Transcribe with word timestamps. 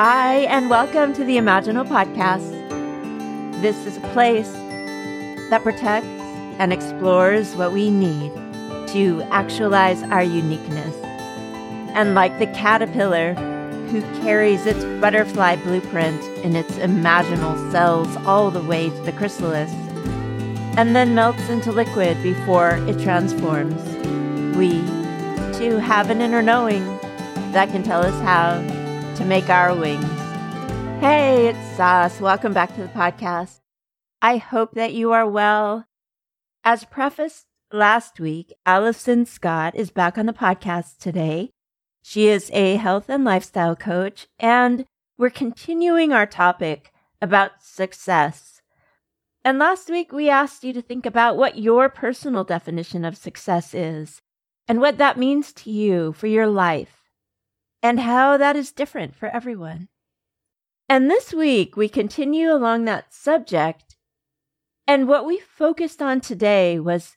Hi, 0.00 0.42
and 0.42 0.70
welcome 0.70 1.12
to 1.14 1.24
the 1.24 1.38
Imaginal 1.38 1.84
Podcast. 1.84 2.52
This 3.60 3.84
is 3.84 3.96
a 3.96 4.00
place 4.12 4.52
that 5.50 5.64
protects 5.64 6.06
and 6.60 6.72
explores 6.72 7.56
what 7.56 7.72
we 7.72 7.90
need 7.90 8.32
to 8.90 9.22
actualize 9.32 10.04
our 10.04 10.22
uniqueness. 10.22 10.94
And 11.96 12.14
like 12.14 12.38
the 12.38 12.46
caterpillar 12.46 13.34
who 13.90 14.02
carries 14.22 14.66
its 14.66 14.84
butterfly 15.00 15.56
blueprint 15.56 16.22
in 16.44 16.54
its 16.54 16.74
imaginal 16.74 17.72
cells 17.72 18.14
all 18.18 18.52
the 18.52 18.62
way 18.62 18.90
to 18.90 19.02
the 19.02 19.10
chrysalis, 19.10 19.72
and 20.78 20.94
then 20.94 21.16
melts 21.16 21.48
into 21.48 21.72
liquid 21.72 22.22
before 22.22 22.76
it 22.86 23.00
transforms, 23.00 23.82
we 24.56 24.70
too 25.58 25.78
have 25.78 26.08
an 26.08 26.20
inner 26.20 26.40
knowing 26.40 26.84
that 27.50 27.70
can 27.70 27.82
tell 27.82 28.06
us 28.06 28.14
how 28.22 28.77
to 29.18 29.24
make 29.24 29.50
our 29.50 29.74
wings. 29.74 30.04
Hey, 31.00 31.48
it's 31.48 31.80
us. 31.80 32.20
Welcome 32.20 32.52
back 32.52 32.72
to 32.76 32.82
the 32.82 32.88
podcast. 32.88 33.58
I 34.22 34.36
hope 34.36 34.74
that 34.74 34.94
you 34.94 35.10
are 35.10 35.28
well. 35.28 35.86
As 36.62 36.84
prefaced 36.84 37.46
last 37.72 38.20
week, 38.20 38.52
Alison 38.64 39.26
Scott 39.26 39.74
is 39.74 39.90
back 39.90 40.18
on 40.18 40.26
the 40.26 40.32
podcast 40.32 40.98
today. 40.98 41.50
She 42.00 42.28
is 42.28 42.48
a 42.52 42.76
health 42.76 43.08
and 43.08 43.24
lifestyle 43.24 43.74
coach, 43.74 44.28
and 44.38 44.84
we're 45.18 45.30
continuing 45.30 46.12
our 46.12 46.26
topic 46.26 46.92
about 47.20 47.60
success. 47.60 48.62
And 49.44 49.58
last 49.58 49.90
week, 49.90 50.12
we 50.12 50.30
asked 50.30 50.62
you 50.62 50.72
to 50.74 50.82
think 50.82 51.04
about 51.04 51.36
what 51.36 51.58
your 51.58 51.88
personal 51.88 52.44
definition 52.44 53.04
of 53.04 53.16
success 53.16 53.74
is 53.74 54.22
and 54.68 54.80
what 54.80 54.98
that 54.98 55.18
means 55.18 55.52
to 55.54 55.72
you 55.72 56.12
for 56.12 56.28
your 56.28 56.46
life 56.46 56.97
and 57.82 58.00
how 58.00 58.36
that 58.36 58.56
is 58.56 58.72
different 58.72 59.14
for 59.14 59.28
everyone. 59.28 59.88
And 60.88 61.10
this 61.10 61.34
week, 61.34 61.76
we 61.76 61.88
continue 61.88 62.50
along 62.52 62.84
that 62.84 63.12
subject. 63.12 63.96
And 64.86 65.06
what 65.06 65.26
we 65.26 65.38
focused 65.38 66.00
on 66.00 66.20
today 66.20 66.78
was 66.78 67.16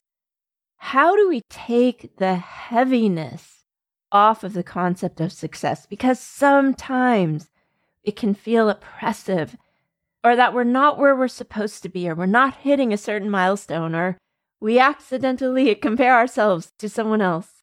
how 0.78 1.16
do 1.16 1.30
we 1.30 1.42
take 1.50 2.18
the 2.18 2.36
heaviness 2.36 3.64
off 4.12 4.44
of 4.44 4.54
the 4.54 4.64
concept 4.64 5.22
of 5.22 5.32
success? 5.32 5.86
Because 5.86 6.20
sometimes 6.20 7.50
it 8.04 8.16
can 8.16 8.34
feel 8.34 8.70
oppressive, 8.70 9.56
or 10.24 10.36
that 10.36 10.54
we're 10.54 10.64
not 10.64 10.98
where 10.98 11.16
we're 11.16 11.28
supposed 11.28 11.84
to 11.84 11.90
be, 11.90 12.10
or 12.10 12.16
we're 12.16 12.26
not 12.26 12.56
hitting 12.58 12.92
a 12.92 12.98
certain 12.98 13.30
milestone, 13.30 13.96
or 13.96 14.18
we 14.60 14.80
accidentally 14.80 15.74
compare 15.88 16.16
ourselves 16.16 16.74
to 16.80 16.90
someone 16.90 17.22
else. 17.22 17.61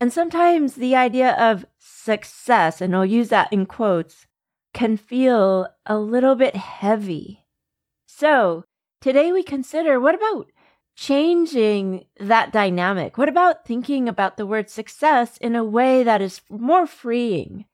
And 0.00 0.12
sometimes 0.12 0.74
the 0.74 0.94
idea 0.94 1.32
of 1.32 1.66
success, 1.78 2.80
and 2.80 2.94
I'll 2.94 3.04
use 3.04 3.28
that 3.30 3.52
in 3.52 3.66
quotes, 3.66 4.26
can 4.72 4.96
feel 4.96 5.68
a 5.86 5.98
little 5.98 6.36
bit 6.36 6.54
heavy. 6.54 7.44
So 8.06 8.64
today 9.00 9.32
we 9.32 9.42
consider 9.42 9.98
what 9.98 10.14
about 10.14 10.50
changing 10.96 12.04
that 12.18 12.52
dynamic? 12.52 13.18
What 13.18 13.28
about 13.28 13.64
thinking 13.64 14.08
about 14.08 14.36
the 14.36 14.46
word 14.46 14.70
success 14.70 15.36
in 15.38 15.56
a 15.56 15.64
way 15.64 16.02
that 16.02 16.20
is 16.20 16.42
more 16.48 16.86
freeing? 16.86 17.64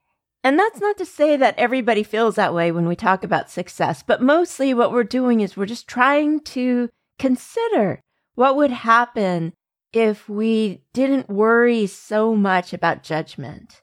And 0.43 0.59
that's 0.59 0.81
not 0.81 0.99
to 0.99 1.07
say 1.07 1.37
that 1.37 1.59
everybody 1.59 2.03
feels 2.03 2.35
that 2.35 2.55
way 2.55 2.71
when 2.71 2.87
we 2.87 2.97
talk 2.97 3.25
about 3.25 3.51
success, 3.51 4.03
but 4.03 4.23
mostly 4.23 4.75
what 4.75 4.93
we're 4.93 5.05
doing 5.05 5.41
is 5.41 5.57
we're 5.57 5.65
just 5.65 5.89
trying 5.89 6.41
to 6.41 6.91
consider 7.19 8.01
what 8.35 8.57
would 8.57 8.71
happen 8.71 9.55
if 9.95 10.29
we 10.29 10.83
didn't 10.93 11.29
worry 11.29 11.87
so 11.87 12.35
much 12.35 12.73
about 12.73 13.03
judgment 13.03 13.81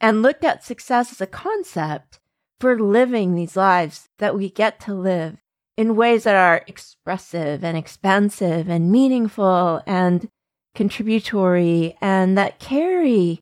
and 0.00 0.22
looked 0.22 0.44
at 0.44 0.64
success 0.64 1.12
as 1.12 1.20
a 1.20 1.26
concept 1.26 2.20
for 2.58 2.78
living 2.78 3.34
these 3.34 3.56
lives 3.56 4.08
that 4.18 4.36
we 4.36 4.48
get 4.48 4.80
to 4.80 4.94
live 4.94 5.38
in 5.76 5.96
ways 5.96 6.24
that 6.24 6.36
are 6.36 6.62
expressive 6.66 7.64
and 7.64 7.76
expansive 7.76 8.68
and 8.68 8.92
meaningful 8.92 9.82
and 9.86 10.28
contributory 10.74 11.96
and 12.00 12.36
that 12.38 12.58
carry 12.58 13.40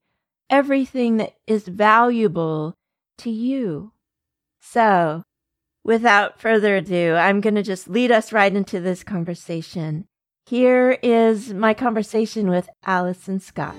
everything 0.48 1.18
that 1.18 1.34
is 1.46 1.68
valuable 1.68 2.74
to 3.18 3.30
you. 3.30 3.92
So, 4.60 5.24
without 5.84 6.40
further 6.40 6.76
ado, 6.76 7.14
I'm 7.14 7.40
going 7.40 7.54
to 7.54 7.62
just 7.62 7.88
lead 7.88 8.10
us 8.10 8.32
right 8.32 8.54
into 8.54 8.80
this 8.80 9.02
conversation. 9.02 10.07
Here 10.48 10.98
is 11.02 11.52
my 11.52 11.74
conversation 11.74 12.48
with 12.48 12.70
Alison 12.86 13.38
Scott. 13.38 13.76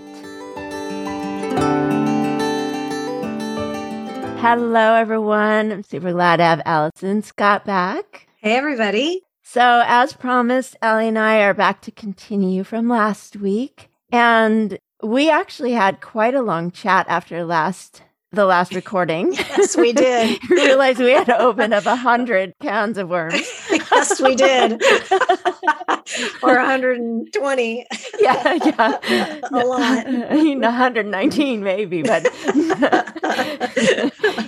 Hello, 4.37 4.93
everyone. 4.93 5.71
I'm 5.71 5.81
super 5.81 6.11
glad 6.11 6.35
to 6.35 6.43
have 6.43 6.61
Alison 6.65 7.23
Scott 7.23 7.65
back. 7.65 8.27
Hey, 8.37 8.55
everybody. 8.55 9.23
So, 9.41 9.81
as 9.87 10.13
promised, 10.13 10.77
Allie 10.83 11.07
and 11.07 11.17
I 11.17 11.41
are 11.41 11.55
back 11.55 11.81
to 11.81 11.91
continue 11.91 12.63
from 12.63 12.87
last 12.87 13.35
week. 13.35 13.89
And 14.11 14.77
we 15.01 15.27
actually 15.27 15.71
had 15.71 16.01
quite 16.01 16.35
a 16.35 16.43
long 16.43 16.69
chat 16.69 17.07
after 17.09 17.43
last 17.43 18.03
the 18.31 18.45
last 18.45 18.75
recording. 18.75 19.33
yes, 19.33 19.75
we 19.75 19.91
did. 19.91 20.39
we 20.49 20.55
realized 20.55 20.99
we 20.99 21.11
had 21.11 21.25
to 21.25 21.39
open 21.39 21.73
up 21.73 21.85
a 21.85 21.95
hundred 21.95 22.53
cans 22.61 22.97
of 22.97 23.09
worms. 23.09 23.41
yes, 23.71 24.21
we 24.21 24.35
did. 24.35 24.73
or 26.43 26.55
120. 26.55 27.85
Yeah, 28.19 28.59
yeah. 28.63 29.39
a 29.51 29.65
lot. 29.65 30.05
I 30.07 30.35
mean, 30.35 30.61
119 30.61 31.63
maybe, 31.63 32.03
but. 32.03 32.27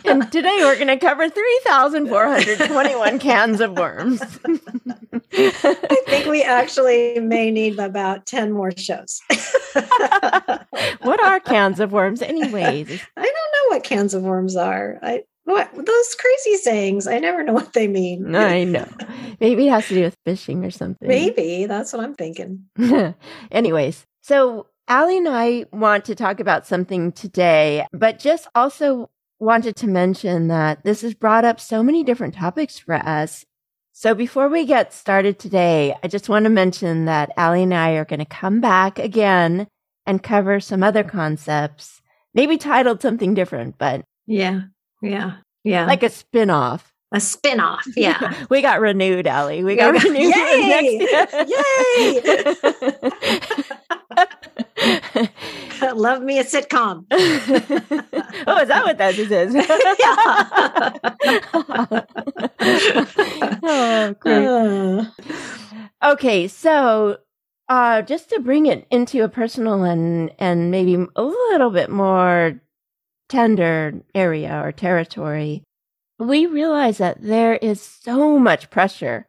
and 0.06 0.31
today 0.31 0.58
we're 0.59 0.75
going 0.75 0.88
to 0.88 0.97
cover 0.97 1.28
3,421 1.28 3.20
cans 3.20 3.62
of 3.62 3.78
worms. 3.78 4.22
I 5.34 5.97
think 6.08 6.25
we 6.28 6.44
actually 6.44 7.20
may 7.20 7.52
need 7.52 7.80
about 7.80 8.25
10 8.25 8.52
more 8.52 8.72
shows. 8.75 9.22
what 11.02 11.24
are 11.24 11.40
cans 11.40 11.80
of 11.80 11.91
worms, 11.91 12.22
anyways? 12.22 13.02
I 13.18 13.22
don't 13.22 13.34
know 13.34 13.71
what 13.72 13.84
cans 13.84 14.14
of 14.14 14.24
worms 14.24 14.56
are. 14.56 15.00
I 15.02 15.24
what 15.46 15.74
those 15.74 16.16
crazy 16.16 16.58
sayings? 16.58 17.08
I 17.08 17.20
never 17.20 17.44
know 17.44 17.54
what 17.62 17.74
they 17.74 17.88
mean. 17.88 18.36
I 18.36 18.64
know. 18.64 18.88
Maybe 19.40 19.68
it 19.68 19.72
has 19.72 19.88
to 19.88 19.96
do 19.96 20.04
with 20.04 20.18
fishing 20.26 20.64
or 20.64 20.72
something. 20.72 21.08
Maybe 21.08 21.66
that's 21.66 21.94
what 21.94 22.04
I'm 22.04 22.16
thinking. 22.16 22.66
anyways, 23.52 24.06
so 24.22 24.68
Allie 24.88 25.18
and 25.18 25.28
I 25.28 25.66
want 25.72 26.06
to 26.06 26.16
talk 26.16 26.40
about 26.40 26.68
something 26.68 27.12
today, 27.12 27.86
but 27.92 28.20
just 28.20 28.48
also 28.54 29.09
wanted 29.40 29.76
to 29.78 29.88
mention 29.88 30.48
that 30.50 30.84
this 30.84 31.02
has 31.02 31.14
brought 31.16 31.46
up 31.46 31.59
so 31.59 31.82
many 31.82 32.03
different 32.03 32.36
topics 32.36 32.78
for 32.78 32.96
us. 32.96 33.46
So 33.94 34.14
before 34.14 34.48
we 34.48 34.66
get 34.66 34.94
started 34.94 35.40
today, 35.40 35.96
I 36.03 36.08
just 36.08 36.30
want 36.30 36.44
to 36.44 36.50
mention 36.50 37.06
that 37.06 37.32
Allie 37.38 37.64
and 37.64 37.74
I 37.74 37.92
are 37.94 38.06
going 38.06 38.20
to 38.20 38.26
come 38.26 38.62
back 38.62 39.00
again 39.00 39.68
and 40.06 40.24
cover 40.24 40.59
some 40.59 40.84
other 40.84 41.03
concepts, 41.03 42.00
maybe 42.34 42.58
titled 42.58 43.02
something 43.02 43.34
different, 43.34 43.78
but 43.78 44.03
yeah, 44.28 44.62
yeah, 45.02 45.38
yeah. 45.64 45.86
Like 45.86 46.03
a 46.03 46.09
spin 46.09 46.50
off. 46.50 46.92
A 47.14 47.19
spin 47.19 47.59
off. 47.59 47.86
Yeah. 47.96 48.34
we 48.50 48.62
got 48.62 48.80
renewed, 48.80 49.28
Allie. 49.28 49.64
We 49.64 49.75
got 49.75 49.94
renewed. 49.94 50.34
Yay! 50.36 51.08
Yay! 51.47 52.22
Love 55.94 56.22
me 56.22 56.40
a 56.40 56.44
sitcom. 56.44 57.06
oh, 57.12 58.58
is 58.62 58.68
that 58.68 58.84
what 58.86 58.97
that 58.97 59.18
is? 59.18 59.53
oh, 63.64 64.16
great. 64.20 64.46
Uh. 64.47 65.06
Okay, 66.14 66.47
so 66.47 67.18
uh, 67.72 68.02
just 68.02 68.30
to 68.30 68.42
bring 68.42 68.66
it 68.66 68.86
into 68.92 69.24
a 69.24 69.30
personal 69.30 69.85
and 69.85 70.29
and 70.38 70.72
maybe 70.72 70.97
a 71.16 71.23
little 71.23 71.70
bit 71.70 71.90
more 71.90 72.59
tender 73.29 73.94
area 74.14 74.62
or 74.62 74.73
territory, 74.73 75.64
we 76.20 76.46
realize 76.46 76.97
that 76.97 77.22
there 77.22 77.56
is 77.56 77.82
so 77.82 78.38
much 78.38 78.70
pressure 78.70 79.26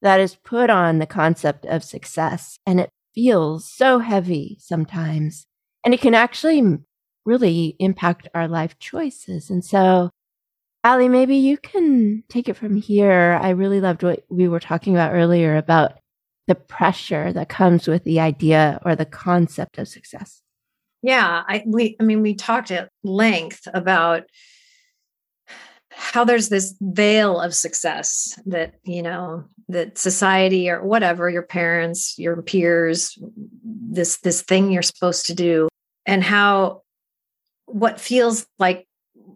that 0.00 0.18
is 0.18 0.34
put 0.34 0.70
on 0.70 0.98
the 0.98 1.06
concept 1.06 1.66
of 1.66 1.84
success, 1.84 2.58
and 2.64 2.80
it 2.80 2.88
feels 3.14 3.70
so 3.70 3.98
heavy 3.98 4.56
sometimes, 4.58 5.44
and 5.84 5.92
it 5.92 6.00
can 6.00 6.14
actually 6.14 6.78
really 7.26 7.76
impact 7.80 8.28
our 8.34 8.48
life 8.48 8.78
choices. 8.78 9.50
And 9.50 9.62
so, 9.62 10.08
Allie, 10.84 11.10
maybe 11.10 11.36
you 11.36 11.58
can 11.58 12.24
take 12.30 12.48
it 12.48 12.56
from 12.56 12.76
here. 12.76 13.38
I 13.42 13.50
really 13.50 13.82
loved 13.82 14.02
what 14.02 14.24
we 14.30 14.48
were 14.48 14.58
talking 14.60 14.94
about 14.94 15.12
earlier 15.12 15.58
about 15.58 15.98
the 16.48 16.54
pressure 16.54 17.32
that 17.32 17.48
comes 17.48 17.86
with 17.86 18.02
the 18.04 18.18
idea 18.18 18.80
or 18.84 18.96
the 18.96 19.04
concept 19.04 19.78
of 19.78 19.86
success. 19.86 20.42
Yeah, 21.02 21.44
I 21.46 21.62
we 21.66 21.96
I 22.00 22.02
mean 22.02 22.22
we 22.22 22.34
talked 22.34 22.72
at 22.72 22.90
length 23.04 23.68
about 23.72 24.24
how 25.90 26.24
there's 26.24 26.48
this 26.48 26.74
veil 26.80 27.40
of 27.40 27.54
success 27.54 28.38
that 28.46 28.74
you 28.84 29.02
know 29.02 29.44
that 29.68 29.98
society 29.98 30.70
or 30.70 30.82
whatever 30.84 31.28
your 31.28 31.42
parents 31.42 32.18
your 32.18 32.40
peers 32.42 33.18
this 33.64 34.18
this 34.18 34.42
thing 34.42 34.70
you're 34.70 34.82
supposed 34.82 35.26
to 35.26 35.34
do 35.34 35.68
and 36.06 36.24
how 36.24 36.82
what 37.66 38.00
feels 38.00 38.46
like 38.58 38.86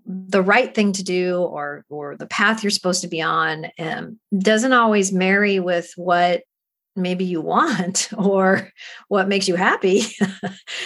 the 0.07 0.43
right 0.43 0.75
thing 0.75 0.93
to 0.93 1.05
do 1.05 1.43
or 1.43 1.85
or 1.89 2.17
the 2.17 2.27
path 2.27 2.63
you're 2.63 2.71
supposed 2.71 3.03
to 3.03 3.09
be 3.09 3.21
on 3.21 3.67
um, 3.79 4.19
doesn't 4.37 4.73
always 4.73 5.13
marry 5.13 5.61
with 5.61 5.93
what 5.97 6.43
maybe 6.95 7.25
you 7.25 7.41
want 7.41 8.09
or 8.17 8.71
what 9.09 9.29
makes 9.29 9.49
you 9.49 9.57
happy. 9.57 10.03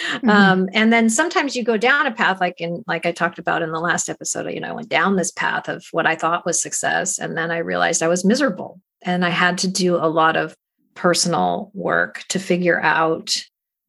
Mm-hmm. 0.07 0.29
um, 0.29 0.69
and 0.73 0.91
then 0.91 1.09
sometimes 1.09 1.55
you 1.55 1.63
go 1.63 1.75
down 1.75 2.07
a 2.07 2.11
path 2.11 2.39
like 2.39 2.59
in 2.59 2.83
like 2.87 3.05
i 3.05 3.11
talked 3.11 3.39
about 3.39 3.61
in 3.61 3.71
the 3.71 3.79
last 3.79 4.09
episode 4.09 4.49
you 4.51 4.59
know 4.59 4.69
i 4.69 4.71
went 4.71 4.89
down 4.89 5.15
this 5.15 5.31
path 5.31 5.67
of 5.67 5.85
what 5.91 6.07
i 6.07 6.15
thought 6.15 6.45
was 6.45 6.61
success 6.61 7.19
and 7.19 7.35
then 7.37 7.51
i 7.51 7.57
realized 7.57 8.01
i 8.01 8.07
was 8.07 8.23
miserable 8.23 8.79
and 9.03 9.25
i 9.25 9.29
had 9.29 9.57
to 9.57 9.67
do 9.67 9.95
a 9.95 10.07
lot 10.07 10.37
of 10.37 10.55
personal 10.95 11.71
work 11.73 12.23
to 12.29 12.39
figure 12.39 12.81
out 12.81 13.35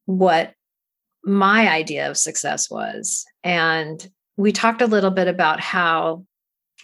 what 0.05 0.53
my 1.23 1.69
idea 1.69 2.09
of 2.09 2.17
success 2.17 2.69
was. 2.69 3.25
And 3.43 4.07
we 4.37 4.51
talked 4.51 4.81
a 4.81 4.87
little 4.87 5.11
bit 5.11 5.27
about 5.27 5.59
how 5.59 6.25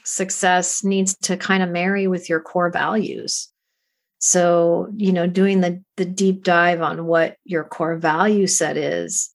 success 0.04 0.84
needs 0.84 1.16
to 1.24 1.38
kind 1.38 1.64
of 1.64 1.70
marry 1.70 2.08
with 2.08 2.30
your 2.30 2.40
core 2.40 2.70
values 2.70 3.50
so, 4.26 4.88
you 4.98 5.14
know, 5.14 5.28
doing 5.28 5.62
the 5.62 5.84
the 5.98 6.06
deep 6.06 6.44
dive 6.44 6.82
on 6.82 7.06
what 7.06 7.38
your 7.44 7.64
core 7.64 7.96
value 7.96 8.48
set 8.48 8.76
is, 8.76 9.32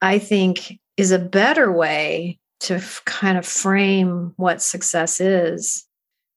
I 0.00 0.18
think 0.18 0.80
is 0.96 1.12
a 1.12 1.18
better 1.18 1.70
way 1.70 2.38
to 2.60 2.76
f- 2.76 3.02
kind 3.04 3.36
of 3.36 3.44
frame 3.44 4.32
what 4.36 4.62
success 4.62 5.20
is 5.20 5.84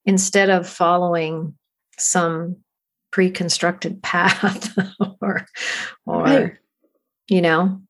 instead 0.04 0.50
of 0.50 0.68
following 0.68 1.54
some 1.98 2.58
pre-constructed 3.14 4.04
path 4.04 4.78
or 5.22 5.46
or 6.06 6.24
right. 6.24 6.58
you 7.30 7.42
know 7.42 7.82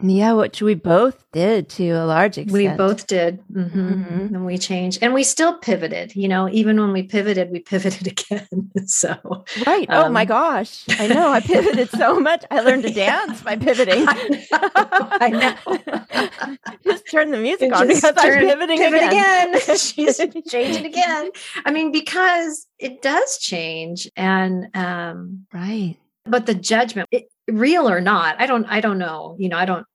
yeah, 0.00 0.34
which 0.34 0.60
we 0.60 0.74
both 0.74 1.24
did 1.32 1.70
to 1.70 1.88
a 1.90 2.04
large 2.04 2.36
extent. 2.36 2.52
We 2.52 2.68
both 2.68 3.06
did. 3.06 3.42
Mm-hmm. 3.50 3.92
Mm-hmm. 3.92 4.34
And 4.34 4.44
we 4.44 4.58
changed 4.58 4.98
and 5.02 5.14
we 5.14 5.24
still 5.24 5.56
pivoted. 5.58 6.14
You 6.14 6.28
know, 6.28 6.50
even 6.50 6.78
when 6.78 6.92
we 6.92 7.02
pivoted, 7.02 7.50
we 7.50 7.60
pivoted 7.60 8.06
again. 8.06 8.70
so, 8.86 9.44
right. 9.66 9.88
Um, 9.88 10.06
oh 10.06 10.08
my 10.10 10.22
um, 10.22 10.28
gosh. 10.28 10.84
I 10.98 11.06
know. 11.06 11.30
I 11.30 11.40
pivoted 11.40 11.88
so 11.90 12.20
much. 12.20 12.44
I 12.50 12.60
learned 12.60 12.82
to 12.82 12.92
dance 12.92 13.42
by 13.42 13.56
pivoting. 13.56 14.04
I 14.06 14.28
know. 14.50 15.08
I 15.12 15.28
know. 15.30 16.56
just 16.84 17.10
turn 17.10 17.30
the 17.30 17.38
music 17.38 17.74
on 17.74 17.86
because 17.86 18.02
turn, 18.02 18.38
I'm 18.38 18.46
pivoting 18.48 18.78
pivot 18.78 19.02
again. 19.02 19.54
again. 19.54 19.76
She's 19.78 20.20
changing 20.48 20.84
again. 20.84 21.30
I 21.64 21.70
mean, 21.70 21.90
because 21.90 22.66
it 22.78 23.00
does 23.00 23.38
change. 23.38 24.10
And, 24.14 24.68
um, 24.74 25.46
right. 25.54 25.96
But 26.28 26.46
the 26.46 26.54
judgment, 26.54 27.08
it, 27.10 27.28
real 27.48 27.88
or 27.88 28.00
not 28.00 28.40
i 28.40 28.46
don't 28.46 28.66
i 28.66 28.80
don't 28.80 28.98
know 28.98 29.36
you 29.38 29.48
know 29.48 29.56
i 29.56 29.64
don't 29.64 29.86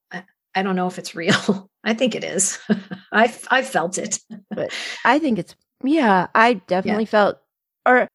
i 0.55 0.61
don't 0.61 0.75
know 0.75 0.87
if 0.87 0.97
it's 0.97 1.15
real. 1.15 1.69
I 1.83 1.95
think 1.95 2.13
it 2.13 2.23
is. 2.23 2.59
I've, 3.11 3.47
I've 3.49 3.67
felt 3.67 3.97
it. 3.97 4.19
But 4.49 4.71
i 5.03 5.17
think 5.19 5.39
it's 5.39 5.55
yeah 5.83 6.27
i 6.35 6.53
definitely 6.53 7.05
yeah. 7.05 7.09
felt 7.09 7.37
or 7.87 8.07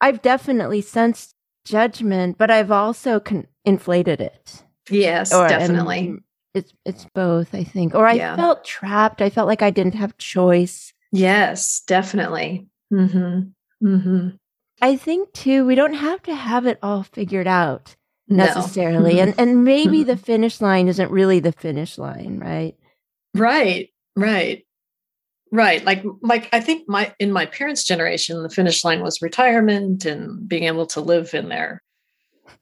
i've 0.00 0.22
definitely 0.22 0.80
sensed 0.80 1.34
judgment 1.66 2.38
but 2.38 2.50
i've 2.50 2.70
also 2.70 3.20
con- 3.20 3.46
inflated 3.64 4.20
it. 4.20 4.64
Yes 4.88 5.34
or, 5.34 5.48
definitely. 5.48 6.14
it's 6.54 6.72
it's 6.86 7.06
both 7.14 7.54
i 7.54 7.62
think. 7.64 7.94
Or 7.94 8.06
i 8.06 8.14
yeah. 8.14 8.36
felt 8.36 8.64
trapped. 8.64 9.20
I 9.20 9.30
felt 9.30 9.48
like 9.48 9.62
i 9.62 9.70
didn't 9.70 9.94
have 9.94 10.16
choice. 10.18 10.92
Yes 11.12 11.82
definitely. 11.86 12.68
Mm-hmm. 12.92 13.86
Mm-hmm 13.86 14.28
i 14.80 14.96
think 14.96 15.32
too 15.32 15.64
we 15.64 15.74
don't 15.74 15.94
have 15.94 16.22
to 16.22 16.34
have 16.34 16.66
it 16.66 16.78
all 16.82 17.02
figured 17.02 17.46
out 17.46 17.96
necessarily. 18.28 19.14
No. 19.14 19.22
and 19.22 19.34
and 19.38 19.64
maybe 19.64 20.04
the 20.04 20.16
finish 20.16 20.60
line 20.60 20.88
isn't 20.88 21.10
really 21.10 21.40
the 21.40 21.52
finish 21.52 21.96
line 21.98 22.38
right? 22.38 22.76
Right 23.34 23.90
right. 24.16 24.64
Right 25.50 25.82
like 25.82 26.04
like 26.20 26.48
i 26.52 26.60
think 26.60 26.86
my 26.88 27.14
in 27.18 27.32
my 27.32 27.46
parents 27.46 27.84
generation 27.84 28.42
the 28.42 28.50
finish 28.50 28.84
line 28.84 29.00
was 29.00 29.22
retirement 29.22 30.04
and 30.04 30.46
being 30.46 30.64
able 30.64 30.86
to 30.88 31.00
live 31.00 31.32
in 31.32 31.48
their 31.48 31.82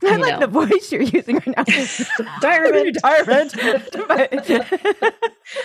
I 0.04 0.16
like 0.16 0.34
know. 0.34 0.40
the 0.40 0.46
voice 0.46 0.92
you're 0.92 1.02
using 1.02 1.36
right 1.36 1.46
now. 1.46 1.64
retirement. 2.42 3.54
retirement. 3.54 3.54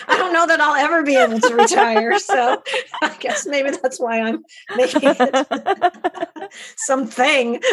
I 0.07 0.17
don't 0.17 0.33
know 0.33 0.47
that 0.47 0.59
I'll 0.61 0.75
ever 0.75 1.03
be 1.03 1.15
able 1.15 1.39
to 1.39 1.55
retire. 1.55 2.17
So 2.19 2.61
I 3.01 3.15
guess 3.19 3.45
maybe 3.45 3.71
that's 3.71 3.99
why 3.99 4.21
I'm 4.21 4.43
making 4.75 5.01
it 5.03 6.51
something. 6.77 7.61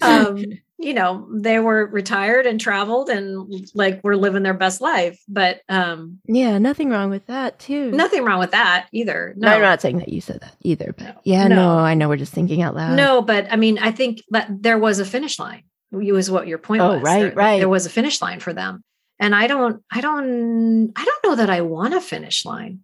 Um, 0.00 0.44
you 0.78 0.92
know 0.92 1.26
they 1.32 1.58
were 1.60 1.86
retired 1.86 2.46
and 2.46 2.60
traveled 2.60 3.08
and 3.08 3.68
like 3.74 4.02
were 4.02 4.16
living 4.16 4.42
their 4.42 4.54
best 4.54 4.80
life 4.80 5.20
but 5.28 5.60
um 5.68 6.18
yeah 6.26 6.58
nothing 6.58 6.90
wrong 6.90 7.10
with 7.10 7.26
that 7.26 7.58
too. 7.58 7.90
Nothing 7.92 8.24
wrong 8.24 8.40
with 8.40 8.50
that 8.50 8.88
either 8.92 9.34
no, 9.36 9.48
no 9.48 9.54
i'm 9.54 9.62
not 9.62 9.80
saying 9.80 9.98
that 9.98 10.08
you 10.08 10.20
said 10.20 10.40
that 10.40 10.56
either 10.62 10.92
but 10.96 11.04
no. 11.04 11.20
yeah 11.24 11.46
no. 11.46 11.56
no. 11.56 11.78
i 11.78 11.94
know 11.94 12.08
we're 12.08 12.16
just 12.16 12.32
thinking 12.32 12.62
out 12.62 12.74
loud. 12.74 12.96
No 12.96 13.22
but 13.22 13.46
i 13.52 13.56
mean 13.56 13.78
i 13.78 13.90
think 13.90 14.22
that 14.30 14.48
there 14.50 14.78
was 14.78 14.98
a 14.98 15.04
finish 15.04 15.38
line 15.38 15.62
You 15.92 16.14
was 16.14 16.30
what 16.30 16.48
your 16.48 16.58
point 16.58 16.82
oh, 16.82 16.94
was. 16.94 17.02
right 17.02 17.20
there, 17.20 17.32
right. 17.32 17.58
there 17.58 17.68
was 17.68 17.86
a 17.86 17.90
finish 17.90 18.20
line 18.20 18.40
for 18.40 18.52
them. 18.52 18.82
And 19.20 19.34
i 19.34 19.46
don't 19.46 19.82
i 19.92 20.00
don't 20.00 20.92
i 20.96 21.04
don't 21.04 21.24
know 21.24 21.36
that 21.36 21.50
i 21.50 21.60
want 21.60 21.94
a 21.94 22.00
finish 22.00 22.44
line. 22.44 22.80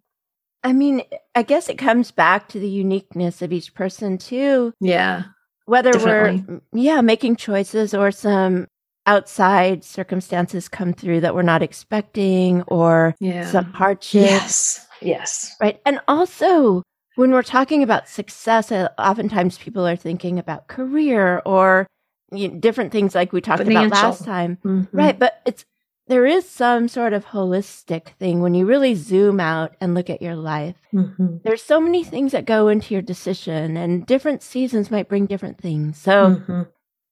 I 0.63 0.71
mean 0.71 1.01
i 1.35 1.43
guess 1.43 1.67
it 1.67 1.77
comes 1.77 2.11
back 2.11 2.47
to 2.49 2.59
the 2.59 2.69
uniqueness 2.69 3.41
of 3.41 3.51
each 3.51 3.73
person 3.73 4.17
too. 4.17 4.73
Yeah 4.79 5.23
whether 5.71 5.97
we're 5.99 6.61
yeah 6.73 6.99
making 6.99 7.37
choices 7.37 7.93
or 7.93 8.11
some 8.11 8.67
outside 9.05 9.85
circumstances 9.85 10.67
come 10.67 10.91
through 10.91 11.21
that 11.21 11.33
we're 11.33 11.41
not 11.41 11.63
expecting 11.63 12.61
or 12.63 13.15
yeah. 13.21 13.49
some 13.49 13.63
hardship 13.71 14.21
yes 14.21 14.85
yes 15.01 15.55
right 15.61 15.79
and 15.85 16.01
also 16.09 16.83
when 17.15 17.31
we're 17.31 17.41
talking 17.41 17.83
about 17.83 18.09
success 18.09 18.69
uh, 18.69 18.89
oftentimes 18.99 19.57
people 19.59 19.87
are 19.87 19.95
thinking 19.95 20.37
about 20.37 20.67
career 20.67 21.41
or 21.45 21.87
you 22.33 22.49
know, 22.49 22.59
different 22.59 22.91
things 22.91 23.15
like 23.15 23.31
we 23.31 23.39
talked 23.39 23.63
Financial. 23.63 23.87
about 23.87 24.03
last 24.03 24.25
time 24.25 24.57
mm-hmm. 24.65 24.95
right 24.95 25.17
but 25.17 25.41
it's 25.45 25.63
there 26.07 26.25
is 26.25 26.49
some 26.49 26.87
sort 26.87 27.13
of 27.13 27.27
holistic 27.27 28.09
thing 28.19 28.41
when 28.41 28.53
you 28.53 28.65
really 28.65 28.95
zoom 28.95 29.39
out 29.39 29.75
and 29.79 29.93
look 29.93 30.09
at 30.09 30.21
your 30.21 30.35
life. 30.35 30.75
Mm-hmm. 30.93 31.37
There's 31.43 31.61
so 31.61 31.79
many 31.79 32.03
things 32.03 32.31
that 32.31 32.45
go 32.45 32.67
into 32.67 32.93
your 32.93 33.01
decision, 33.01 33.77
and 33.77 34.05
different 34.05 34.41
seasons 34.41 34.91
might 34.91 35.07
bring 35.07 35.25
different 35.25 35.59
things. 35.59 35.97
So, 35.97 36.35
mm-hmm. 36.35 36.61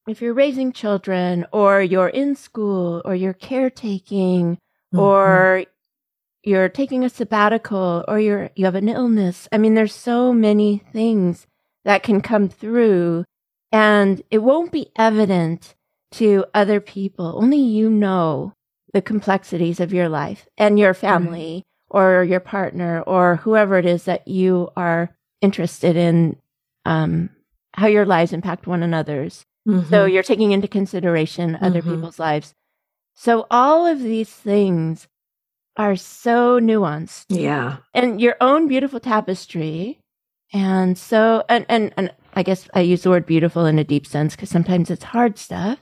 if 0.07 0.21
you're 0.21 0.33
raising 0.33 0.73
children, 0.73 1.45
or 1.53 1.81
you're 1.81 2.09
in 2.09 2.35
school, 2.35 3.01
or 3.05 3.15
you're 3.15 3.33
caretaking, 3.33 4.55
mm-hmm. 4.55 4.99
or 4.99 5.63
you're 6.43 6.69
taking 6.69 7.03
a 7.03 7.09
sabbatical, 7.09 8.03
or 8.07 8.19
you're 8.19 8.49
you 8.55 8.65
have 8.65 8.75
an 8.75 8.89
illness, 8.89 9.47
I 9.51 9.59
mean, 9.59 9.75
there's 9.75 9.95
so 9.95 10.33
many 10.33 10.83
things 10.91 11.47
that 11.85 12.03
can 12.03 12.21
come 12.21 12.49
through, 12.49 13.23
and 13.71 14.21
it 14.31 14.39
won't 14.39 14.71
be 14.71 14.91
evident 14.97 15.75
to 16.11 16.45
other 16.53 16.81
people. 16.81 17.35
Only 17.37 17.59
you 17.59 17.89
know 17.89 18.53
the 18.93 19.01
complexities 19.01 19.79
of 19.79 19.93
your 19.93 20.09
life 20.09 20.47
and 20.57 20.79
your 20.79 20.93
family 20.93 21.65
or 21.89 22.23
your 22.23 22.39
partner 22.39 23.01
or 23.01 23.37
whoever 23.37 23.77
it 23.77 23.85
is 23.85 24.03
that 24.03 24.27
you 24.27 24.69
are 24.75 25.15
interested 25.41 25.95
in 25.95 26.35
um, 26.85 27.29
how 27.73 27.87
your 27.87 28.05
lives 28.05 28.33
impact 28.33 28.67
one 28.67 28.83
another's. 28.83 29.45
Mm-hmm. 29.67 29.89
So 29.89 30.05
you're 30.05 30.23
taking 30.23 30.51
into 30.51 30.67
consideration 30.67 31.57
other 31.61 31.81
mm-hmm. 31.81 31.95
people's 31.95 32.19
lives. 32.19 32.53
So 33.13 33.47
all 33.51 33.85
of 33.85 33.99
these 33.99 34.29
things 34.29 35.07
are 35.77 35.95
so 35.95 36.59
nuanced. 36.59 37.25
Yeah. 37.29 37.77
And 37.93 38.19
your 38.19 38.35
own 38.41 38.67
beautiful 38.67 38.99
tapestry. 38.99 39.99
And 40.51 40.97
so, 40.97 41.43
and, 41.47 41.65
and, 41.69 41.93
and 41.95 42.13
I 42.33 42.43
guess 42.43 42.67
I 42.73 42.81
use 42.81 43.03
the 43.03 43.11
word 43.11 43.25
beautiful 43.25 43.65
in 43.65 43.77
a 43.77 43.83
deep 43.83 44.07
sense 44.07 44.35
because 44.35 44.49
sometimes 44.49 44.89
it's 44.89 45.03
hard 45.03 45.37
stuff. 45.37 45.81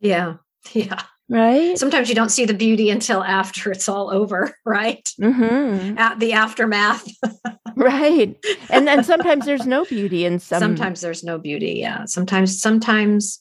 Yeah. 0.00 0.36
Yeah 0.72 1.02
right? 1.32 1.78
Sometimes 1.78 2.08
you 2.08 2.14
don't 2.14 2.30
see 2.30 2.44
the 2.44 2.54
beauty 2.54 2.90
until 2.90 3.22
after 3.24 3.70
it's 3.72 3.88
all 3.88 4.10
over 4.12 4.54
right? 4.64 5.08
Mm-hmm. 5.20 5.98
at 5.98 6.18
the 6.20 6.32
aftermath. 6.34 7.06
Right. 7.74 8.36
And 8.68 8.86
then 8.86 9.02
sometimes 9.02 9.46
there's 9.46 9.66
no 9.66 9.86
beauty 9.86 10.26
in 10.26 10.38
some 10.40 10.60
sometimes 10.60 11.00
there's 11.00 11.24
no 11.24 11.38
beauty 11.38 11.76
yeah. 11.78 12.04
Sometimes 12.04 12.60
sometimes 12.60 13.40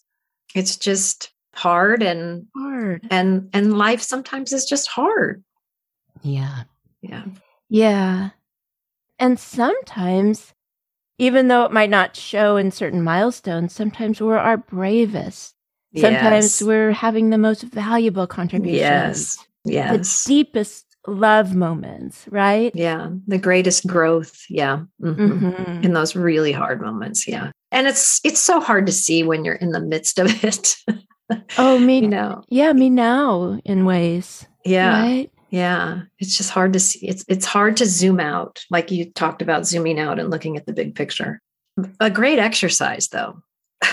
it's 0.56 0.78
just 0.78 1.32
hard 1.54 2.02
and 2.02 2.48
hard. 2.56 3.06
and 3.12 3.50
and 3.52 3.78
life 3.78 4.02
sometimes 4.02 4.54
is 4.54 4.64
just 4.66 4.88
hard. 4.88 5.44
Yeah. 6.22 6.64
Yeah. 7.02 7.26
Yeah. 7.68 8.30
And 9.20 9.38
sometimes 9.38 10.54
even 11.18 11.50
though 11.50 11.66
it 11.66 11.74
might 11.74 11.90
not 11.90 12.16
show 12.16 12.56
in 12.56 12.72
certain 12.72 13.02
milestones 13.04 13.74
sometimes 13.74 14.22
we're 14.22 14.38
our 14.38 14.58
bravest 14.58 15.56
Sometimes 15.96 16.46
yes. 16.46 16.62
we're 16.62 16.92
having 16.92 17.30
the 17.30 17.38
most 17.38 17.64
valuable 17.64 18.28
contributions. 18.28 18.80
Yes. 18.80 19.38
Yes. 19.64 20.24
The 20.24 20.30
deepest 20.30 20.86
love 21.08 21.54
moments, 21.54 22.26
right? 22.30 22.72
Yeah. 22.76 23.10
The 23.28 23.38
greatest 23.38 23.86
growth. 23.88 24.46
Yeah. 24.50 24.84
Mm-hmm. 25.02 25.48
Mm-hmm. 25.48 25.84
In 25.84 25.94
those 25.94 26.16
really 26.16 26.52
hard 26.52 26.82
moments. 26.82 27.28
Yeah. 27.28 27.52
And 27.72 27.88
it's 27.88 28.22
it's 28.24 28.40
so 28.40 28.60
hard 28.60 28.86
to 28.86 28.92
see 28.92 29.24
when 29.24 29.44
you're 29.46 29.56
in 29.56 29.72
the 29.72 29.82
midst 29.82 30.20
of 30.20 30.44
it. 30.44 30.76
oh, 31.58 31.78
me. 31.80 32.00
You 32.00 32.08
know. 32.08 32.44
Yeah, 32.50 32.74
me 32.74 32.90
now 32.90 33.60
in 33.66 33.86
ways. 33.86 34.46
Yeah. 34.64 35.02
Right? 35.02 35.32
yeah 35.52 36.04
it's 36.18 36.38
just 36.38 36.50
hard 36.50 36.74
to 36.74 36.80
see 36.80 37.06
it's 37.06 37.24
it's 37.28 37.46
hard 37.46 37.78
to 37.78 37.86
zoom 37.86 38.20
out 38.20 38.64
like 38.72 38.90
you 38.90 39.12
talked 39.12 39.42
about 39.42 39.68
zooming 39.68 40.00
out 40.00 40.18
and 40.18 40.32
looking 40.32 40.58
at 40.58 40.66
the 40.66 40.74
big 40.74 40.96
picture 40.96 41.40
a 42.00 42.10
great 42.10 42.40
exercise 42.40 43.10
though 43.10 43.42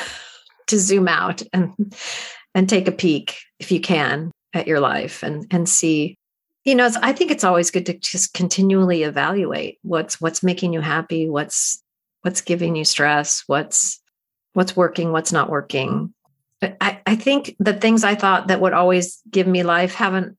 to 0.68 0.78
zoom 0.78 1.08
out 1.08 1.42
and 1.52 1.74
and 2.54 2.68
take 2.68 2.88
a 2.88 2.92
peek 2.92 3.36
if 3.58 3.72
you 3.72 3.80
can 3.80 4.30
at 4.54 4.66
your 4.66 4.80
life 4.80 5.22
and 5.22 5.46
and 5.50 5.68
see 5.68 6.16
you 6.64 6.74
know 6.74 6.88
i 7.02 7.12
think 7.12 7.30
it's 7.30 7.44
always 7.44 7.70
good 7.70 7.86
to 7.86 7.98
just 7.98 8.32
continually 8.34 9.02
evaluate 9.02 9.78
what's 9.82 10.20
what's 10.20 10.42
making 10.42 10.72
you 10.72 10.80
happy 10.80 11.28
what's 11.28 11.82
what's 12.22 12.40
giving 12.40 12.76
you 12.76 12.84
stress 12.84 13.42
what's 13.46 14.00
what's 14.54 14.76
working 14.76 15.12
what's 15.12 15.32
not 15.32 15.50
working. 15.50 16.12
I, 16.60 17.00
I 17.06 17.14
think 17.14 17.54
the 17.60 17.74
things 17.74 18.02
i 18.02 18.16
thought 18.16 18.48
that 18.48 18.60
would 18.60 18.72
always 18.72 19.20
give 19.30 19.46
me 19.46 19.62
life 19.62 19.94
haven't 19.94 20.36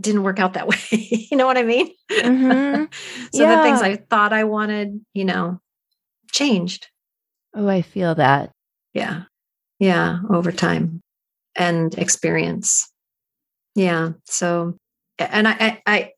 didn't 0.00 0.22
work 0.22 0.38
out 0.38 0.52
that 0.52 0.68
way. 0.68 0.78
You 0.90 1.36
know 1.36 1.46
what 1.46 1.58
i 1.58 1.64
mean? 1.64 1.90
Mm-hmm. 2.10 2.84
so 3.34 3.42
yeah. 3.42 3.56
the 3.56 3.62
things 3.62 3.82
i 3.82 3.96
thought 3.96 4.32
i 4.32 4.44
wanted 4.44 5.04
you 5.14 5.24
know 5.24 5.60
changed. 6.30 6.88
Oh 7.54 7.68
i 7.68 7.82
feel 7.82 8.14
that. 8.14 8.52
Yeah 8.94 9.24
yeah 9.82 10.20
over 10.30 10.52
time 10.52 11.00
and 11.56 11.98
experience. 11.98 12.88
Yeah 13.74 14.10
so 14.26 14.76
and 15.18 15.48
I, 15.48 15.80
I 15.86 16.12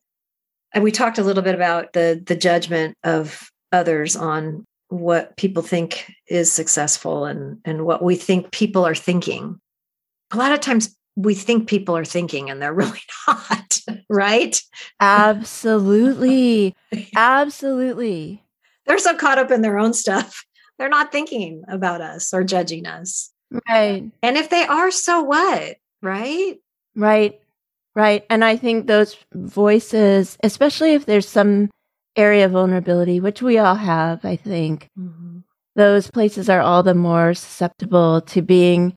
i 0.73 0.79
we 0.79 0.91
talked 0.91 1.17
a 1.17 1.23
little 1.23 1.43
bit 1.43 1.55
about 1.55 1.93
the 1.93 2.21
the 2.25 2.35
judgment 2.35 2.95
of 3.03 3.49
others 3.71 4.15
on 4.15 4.65
what 4.89 5.35
people 5.35 5.63
think 5.63 6.11
is 6.27 6.51
successful 6.51 7.25
and 7.25 7.57
and 7.65 7.85
what 7.85 8.03
we 8.03 8.15
think 8.15 8.51
people 8.51 8.85
are 8.85 8.95
thinking. 8.95 9.59
A 10.31 10.37
lot 10.37 10.51
of 10.51 10.59
times 10.59 10.95
we 11.15 11.33
think 11.33 11.67
people 11.67 11.97
are 11.97 12.05
thinking 12.05 12.49
and 12.49 12.61
they're 12.61 12.73
really 12.83 13.01
not 13.27 13.79
right? 14.09 14.61
Absolutely. 14.99 16.75
Absolutely. 17.15 18.43
They're 18.85 18.99
so 18.99 19.15
caught 19.15 19.39
up 19.39 19.49
in 19.49 19.61
their 19.61 19.79
own 19.79 19.93
stuff. 19.93 20.45
They're 20.77 20.89
not 20.89 21.11
thinking 21.11 21.63
about 21.67 22.01
us 22.01 22.33
or 22.33 22.43
judging 22.43 22.85
us 22.85 23.31
right 23.69 24.03
and 24.21 24.37
if 24.37 24.49
they 24.49 24.63
are 24.63 24.91
so 24.91 25.21
what 25.21 25.77
right 26.01 26.59
right 26.95 27.39
right 27.95 28.25
and 28.29 28.43
i 28.43 28.55
think 28.55 28.87
those 28.87 29.17
voices 29.33 30.37
especially 30.43 30.93
if 30.93 31.05
there's 31.05 31.27
some 31.27 31.69
area 32.15 32.45
of 32.45 32.51
vulnerability, 32.51 33.19
which 33.19 33.41
we 33.41 33.57
all 33.57 33.75
have, 33.75 34.23
I 34.25 34.35
think, 34.35 34.89
mm-hmm. 34.97 35.39
those 35.75 36.09
places 36.09 36.49
are 36.49 36.61
all 36.61 36.83
the 36.83 36.93
more 36.95 37.33
susceptible 37.33 38.21
to 38.21 38.41
being, 38.41 38.95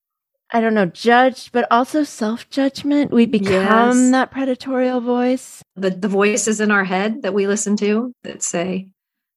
I 0.53 0.61
don't 0.61 0.75
know, 0.75 0.87
judged, 0.87 1.53
but 1.53 1.67
also 1.71 2.05
self 2.05 2.49
judgment. 2.51 3.13
We 3.13 3.27
become 3.27 3.99
yes. 3.99 4.11
that 4.13 4.33
predatorial 4.33 5.03
voice. 5.03 5.63
The, 5.77 5.91
the 5.91 6.09
voices 6.09 6.61
in 6.61 6.71
our 6.71 6.85
head 6.85 7.23
that 7.23 7.35
we 7.35 7.47
listen 7.47 7.77
to 7.79 8.13
that 8.23 8.43
say, 8.43 8.89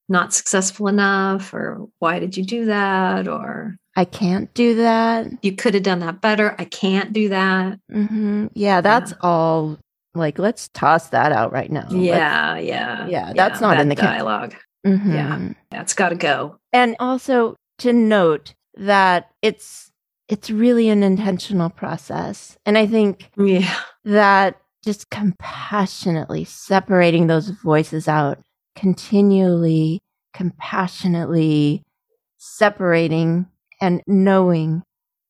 not 0.09 0.33
successful 0.33 0.87
enough, 0.87 1.53
or 1.53 1.87
why 1.99 2.19
did 2.19 2.37
you 2.37 2.43
do 2.43 2.65
that? 2.65 3.27
Or 3.27 3.77
I 3.95 4.05
can't 4.05 4.53
do 4.53 4.75
that. 4.75 5.27
You 5.41 5.55
could 5.55 5.73
have 5.73 5.83
done 5.83 5.99
that 5.99 6.21
better. 6.21 6.55
I 6.57 6.65
can't 6.65 7.11
do 7.11 7.29
that. 7.29 7.79
Mm-hmm. 7.91 8.47
Yeah, 8.53 8.81
that's 8.81 9.11
yeah. 9.11 9.17
all 9.21 9.77
like, 10.13 10.39
let's 10.39 10.69
toss 10.69 11.09
that 11.09 11.31
out 11.31 11.51
right 11.51 11.71
now. 11.71 11.87
Yeah, 11.89 12.57
yeah, 12.57 13.07
yeah. 13.07 13.33
That's 13.33 13.61
yeah, 13.61 13.67
not 13.67 13.75
that 13.75 13.81
in 13.81 13.89
the 13.89 13.95
dialogue. 13.95 14.55
Mm-hmm. 14.85 15.13
Yeah, 15.13 15.49
that's 15.69 15.93
got 15.93 16.09
to 16.09 16.15
go. 16.15 16.57
And 16.73 16.95
also 16.99 17.55
to 17.79 17.93
note 17.93 18.53
that 18.75 19.29
it's 19.41 19.91
it's 20.27 20.49
really 20.49 20.89
an 20.89 21.03
intentional 21.03 21.69
process, 21.69 22.57
and 22.65 22.77
I 22.77 22.87
think 22.87 23.29
yeah 23.37 23.75
that 24.05 24.59
just 24.83 25.09
compassionately 25.09 26.43
separating 26.43 27.27
those 27.27 27.49
voices 27.49 28.07
out, 28.07 28.39
continually, 28.75 30.01
compassionately 30.33 31.83
separating 32.37 33.45
and 33.81 34.01
knowing 34.07 34.83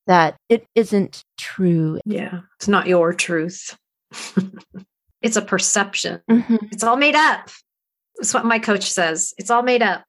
that 0.08 0.36
it 0.50 0.66
isn't 0.76 1.24
true. 1.38 2.00
Yeah, 2.06 2.42
it's 2.58 2.68
not 2.68 2.88
your 2.88 3.14
truth. 3.14 3.78
it's 5.22 5.38
a 5.38 5.42
perception. 5.42 6.22
Mm-hmm. 6.30 6.58
It's 6.72 6.84
all 6.84 6.98
made 6.98 7.16
up. 7.16 7.50
That's 8.18 8.34
what 8.34 8.46
my 8.46 8.60
coach 8.60 8.92
says. 8.92 9.34
It's 9.38 9.50
all 9.50 9.64
made 9.64 9.82
up. 9.82 10.04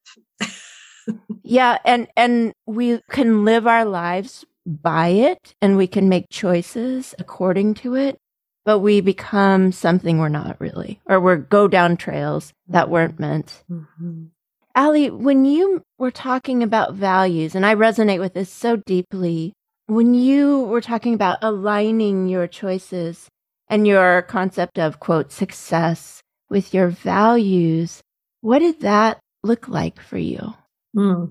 yeah, 1.43 1.79
and 1.85 2.09
and 2.17 2.53
we 2.67 3.01
can 3.11 3.45
live 3.45 3.67
our 3.67 3.85
lives 3.85 4.45
by 4.67 5.09
it 5.09 5.55
and 5.61 5.77
we 5.77 5.87
can 5.87 6.09
make 6.09 6.27
choices 6.31 7.15
according 7.19 7.75
to 7.75 7.95
it, 7.95 8.19
but 8.65 8.79
we 8.79 9.01
become 9.01 9.73
something 9.73 10.19
we're 10.19 10.29
not 10.29 10.61
really, 10.61 11.01
or 11.07 11.21
we 11.21 11.37
go 11.37 11.69
down 11.69 11.97
trails 11.97 12.53
that 12.69 12.91
weren't 12.91 13.19
meant. 13.19 13.63
Mm-hmm. 13.71 14.27
Allie, 14.75 15.11
when 15.11 15.45
you 15.45 15.83
were 16.02 16.11
talking 16.11 16.64
about 16.64 16.94
values, 16.94 17.54
and 17.54 17.64
I 17.64 17.76
resonate 17.76 18.18
with 18.18 18.35
this 18.35 18.50
so 18.50 18.75
deeply, 18.75 19.52
when 19.87 20.14
you 20.14 20.62
were 20.64 20.80
talking 20.80 21.14
about 21.14 21.38
aligning 21.42 22.26
your 22.26 22.49
choices 22.49 23.28
and 23.68 23.87
your 23.87 24.23
concept 24.23 24.80
of 24.80 24.99
quote 24.99 25.30
success 25.30 26.21
with 26.50 26.75
your 26.75 26.88
values 26.88 28.02
what 28.40 28.59
did 28.59 28.80
that 28.80 29.21
look 29.44 29.68
like 29.68 30.00
for 30.00 30.18
you? 30.18 30.52
Mm. 30.97 31.30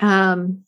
um, 0.00 0.64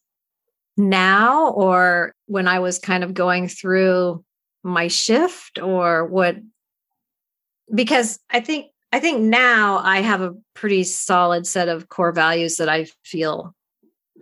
now 0.77 1.49
or 1.49 2.13
when 2.27 2.47
i 2.47 2.61
was 2.61 2.79
kind 2.79 3.03
of 3.05 3.13
going 3.13 3.49
through 3.49 4.25
my 4.63 4.87
shift 4.87 5.59
or 5.59 6.07
what? 6.07 6.37
Because 7.75 8.21
i 8.31 8.39
think 8.41 8.72
i 8.93 9.01
think 9.01 9.21
now 9.21 9.79
i 9.79 10.01
have 10.01 10.21
a 10.21 10.35
pretty 10.55 10.85
solid 10.85 11.47
set 11.47 11.69
of 11.69 11.89
core 11.89 12.13
values 12.13 12.57
that 12.57 12.69
i 12.69 12.87
feel 13.05 13.55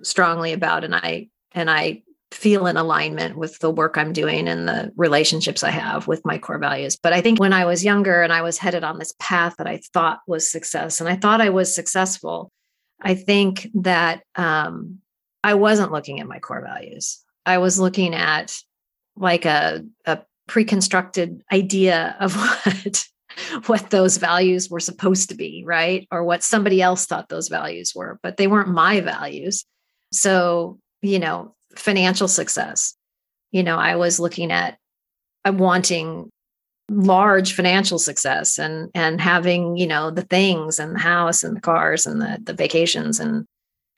strongly 0.03 0.53
about 0.53 0.85
and 0.85 0.95
i 0.95 1.29
and 1.53 1.71
i 1.71 2.03
feel 2.33 2.67
in 2.67 2.77
alignment 2.77 3.37
with 3.37 3.59
the 3.59 3.71
work 3.71 3.99
I'm 3.99 4.13
doing 4.13 4.47
and 4.47 4.69
the 4.69 4.93
relationships 4.97 5.65
I 5.65 5.71
have 5.71 6.07
with 6.07 6.25
my 6.25 6.39
core 6.39 6.59
values. 6.59 6.97
But 6.97 7.13
I 7.13 7.21
think 7.21 7.41
when 7.41 7.53
I 7.53 7.65
was 7.65 7.85
younger 7.85 8.23
and 8.23 8.33
I 8.33 8.43
was 8.43 8.59
headed 8.59 8.85
on 8.85 8.99
this 8.99 9.15
path 9.19 9.57
that 9.59 9.67
I 9.67 9.81
thought 9.93 10.21
was 10.27 10.51
success 10.51 11.01
and 11.01 11.09
I 11.09 11.17
thought 11.17 11.41
I 11.41 11.51
was 11.51 11.75
successful, 11.75 12.53
I 13.03 13.15
think 13.15 13.69
that 13.75 14.23
um, 14.37 14.99
I 15.43 15.55
wasn't 15.55 15.93
looking 15.93 16.21
at 16.21 16.29
my 16.29 16.39
core 16.39 16.63
values. 16.63 17.21
I 17.45 17.59
was 17.59 17.81
looking 17.81 18.15
at 18.15 18.57
like 19.17 19.45
a, 19.45 19.85
a 20.07 20.21
pre-constructed 20.47 21.43
idea 21.53 22.17
of 22.21 22.37
what 22.65 23.07
what 23.67 23.91
those 23.91 24.17
values 24.17 24.71
were 24.71 24.81
supposed 24.81 25.29
to 25.31 25.35
be, 25.35 25.63
right? 25.67 26.07
Or 26.11 26.25
what 26.25 26.43
somebody 26.43 26.83
else 26.83 27.07
thought 27.07 27.29
those 27.29 27.49
values 27.49 27.95
were, 27.95 28.19
but 28.23 28.37
they 28.37 28.47
weren't 28.47 28.69
my 28.69 29.01
values. 29.01 29.65
So, 30.13 30.79
you 31.03 31.19
know, 31.19 31.55
financial 31.77 32.29
success. 32.29 32.95
You 33.53 33.63
know, 33.63 33.77
I 33.77 33.97
was 33.97 34.21
looking 34.21 34.53
at 34.53 34.79
I'm 35.45 35.59
wanting 35.59 36.31
large 36.91 37.55
financial 37.55 37.99
success 37.99 38.59
and 38.59 38.91
and 38.95 39.21
having, 39.21 39.77
you 39.77 39.87
know, 39.87 40.11
the 40.11 40.23
things 40.23 40.79
and 40.79 40.95
the 40.95 41.01
house 41.01 41.43
and 41.43 41.57
the 41.57 41.61
cars 41.61 42.07
and 42.07 42.21
the 42.21 42.39
the 42.43 42.55
vacations 42.55 43.21
and 43.21 43.47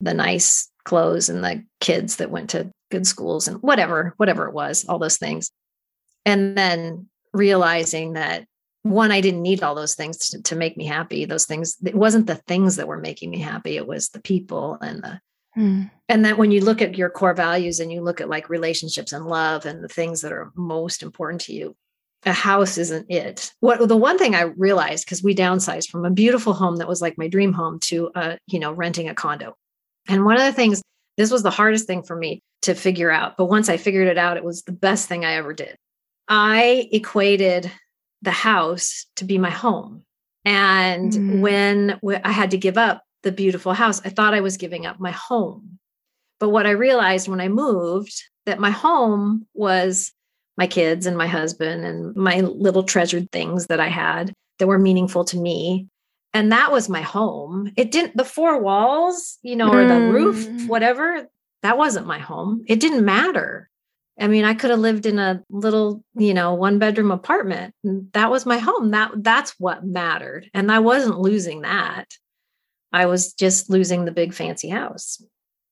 the 0.00 0.14
nice 0.14 0.68
clothes 0.84 1.28
and 1.28 1.44
the 1.44 1.64
kids 1.80 2.16
that 2.16 2.30
went 2.30 2.50
to 2.50 2.70
good 2.90 3.06
schools 3.06 3.48
and 3.48 3.62
whatever, 3.62 4.14
whatever 4.16 4.46
it 4.46 4.52
was, 4.52 4.84
all 4.88 4.98
those 4.98 5.16
things. 5.16 5.50
And 6.26 6.56
then 6.56 7.08
realizing 7.32 8.12
that 8.14 8.44
one, 8.82 9.12
I 9.12 9.20
didn't 9.20 9.42
need 9.42 9.62
all 9.62 9.74
those 9.74 9.94
things 9.94 10.30
to, 10.30 10.42
to 10.42 10.56
make 10.56 10.76
me 10.76 10.86
happy. 10.86 11.24
Those 11.24 11.46
things, 11.46 11.76
it 11.84 11.94
wasn't 11.94 12.26
the 12.26 12.34
things 12.34 12.76
that 12.76 12.88
were 12.88 12.98
making 12.98 13.30
me 13.30 13.38
happy. 13.38 13.76
It 13.76 13.86
was 13.86 14.08
the 14.08 14.20
people 14.20 14.78
and 14.80 15.02
the 15.02 15.20
Mm. 15.56 15.90
And 16.08 16.24
that 16.24 16.38
when 16.38 16.50
you 16.50 16.60
look 16.62 16.80
at 16.80 16.96
your 16.96 17.10
core 17.10 17.34
values 17.34 17.80
and 17.80 17.92
you 17.92 18.00
look 18.00 18.20
at 18.20 18.28
like 18.28 18.48
relationships 18.48 19.12
and 19.12 19.26
love 19.26 19.66
and 19.66 19.82
the 19.82 19.88
things 19.88 20.22
that 20.22 20.32
are 20.32 20.52
most 20.54 21.02
important 21.02 21.42
to 21.42 21.54
you, 21.54 21.76
a 22.24 22.32
house 22.32 22.78
isn't 22.78 23.10
it. 23.10 23.52
What 23.60 23.86
the 23.86 23.96
one 23.96 24.16
thing 24.16 24.34
I 24.34 24.42
realized 24.42 25.04
because 25.04 25.22
we 25.22 25.34
downsized 25.34 25.90
from 25.90 26.04
a 26.04 26.10
beautiful 26.10 26.52
home 26.52 26.76
that 26.76 26.88
was 26.88 27.02
like 27.02 27.18
my 27.18 27.28
dream 27.28 27.52
home 27.52 27.80
to 27.80 28.10
uh, 28.14 28.36
you 28.46 28.60
know, 28.60 28.72
renting 28.72 29.08
a 29.08 29.14
condo. 29.14 29.54
And 30.08 30.24
one 30.24 30.36
of 30.36 30.44
the 30.44 30.52
things, 30.52 30.82
this 31.16 31.30
was 31.30 31.42
the 31.42 31.50
hardest 31.50 31.86
thing 31.86 32.02
for 32.02 32.16
me 32.16 32.40
to 32.62 32.74
figure 32.74 33.10
out, 33.10 33.36
but 33.36 33.46
once 33.46 33.68
I 33.68 33.76
figured 33.76 34.08
it 34.08 34.18
out, 34.18 34.36
it 34.36 34.44
was 34.44 34.62
the 34.62 34.72
best 34.72 35.08
thing 35.08 35.24
I 35.24 35.34
ever 35.34 35.52
did. 35.52 35.76
I 36.28 36.88
equated 36.92 37.70
the 38.22 38.30
house 38.30 39.06
to 39.16 39.24
be 39.24 39.38
my 39.38 39.50
home. 39.50 40.04
And 40.44 41.12
mm. 41.12 41.40
when 41.40 42.00
I 42.24 42.32
had 42.32 42.50
to 42.52 42.58
give 42.58 42.78
up 42.78 43.02
the 43.22 43.32
beautiful 43.32 43.72
house. 43.72 44.00
I 44.04 44.08
thought 44.08 44.34
I 44.34 44.40
was 44.40 44.56
giving 44.56 44.86
up 44.86 45.00
my 45.00 45.12
home. 45.12 45.78
But 46.40 46.50
what 46.50 46.66
I 46.66 46.70
realized 46.70 47.28
when 47.28 47.40
I 47.40 47.48
moved 47.48 48.22
that 48.46 48.58
my 48.58 48.70
home 48.70 49.46
was 49.54 50.12
my 50.56 50.66
kids 50.66 51.06
and 51.06 51.16
my 51.16 51.28
husband 51.28 51.84
and 51.84 52.14
my 52.16 52.40
little 52.40 52.82
treasured 52.82 53.30
things 53.30 53.68
that 53.68 53.80
I 53.80 53.88
had 53.88 54.32
that 54.58 54.66
were 54.66 54.78
meaningful 54.78 55.24
to 55.26 55.38
me. 55.38 55.86
And 56.34 56.50
that 56.50 56.72
was 56.72 56.88
my 56.88 57.02
home. 57.02 57.70
It 57.76 57.90
didn't, 57.90 58.16
the 58.16 58.24
four 58.24 58.60
walls, 58.60 59.38
you 59.42 59.54
know, 59.54 59.70
or 59.72 59.86
the 59.86 60.00
roof, 60.00 60.48
mm. 60.48 60.66
whatever, 60.66 61.28
that 61.62 61.78
wasn't 61.78 62.06
my 62.06 62.18
home. 62.18 62.64
It 62.66 62.80
didn't 62.80 63.04
matter. 63.04 63.68
I 64.20 64.28
mean, 64.28 64.44
I 64.44 64.54
could 64.54 64.70
have 64.70 64.78
lived 64.78 65.06
in 65.06 65.18
a 65.18 65.42
little, 65.48 66.04
you 66.14 66.34
know, 66.34 66.54
one 66.54 66.78
bedroom 66.78 67.10
apartment. 67.10 67.74
That 68.12 68.30
was 68.30 68.46
my 68.46 68.58
home. 68.58 68.90
That 68.90 69.10
that's 69.16 69.54
what 69.58 69.86
mattered. 69.86 70.50
And 70.52 70.70
I 70.70 70.80
wasn't 70.80 71.18
losing 71.18 71.62
that. 71.62 72.08
I 72.92 73.06
was 73.06 73.32
just 73.32 73.70
losing 73.70 74.04
the 74.04 74.12
big 74.12 74.34
fancy 74.34 74.68
house. 74.68 75.22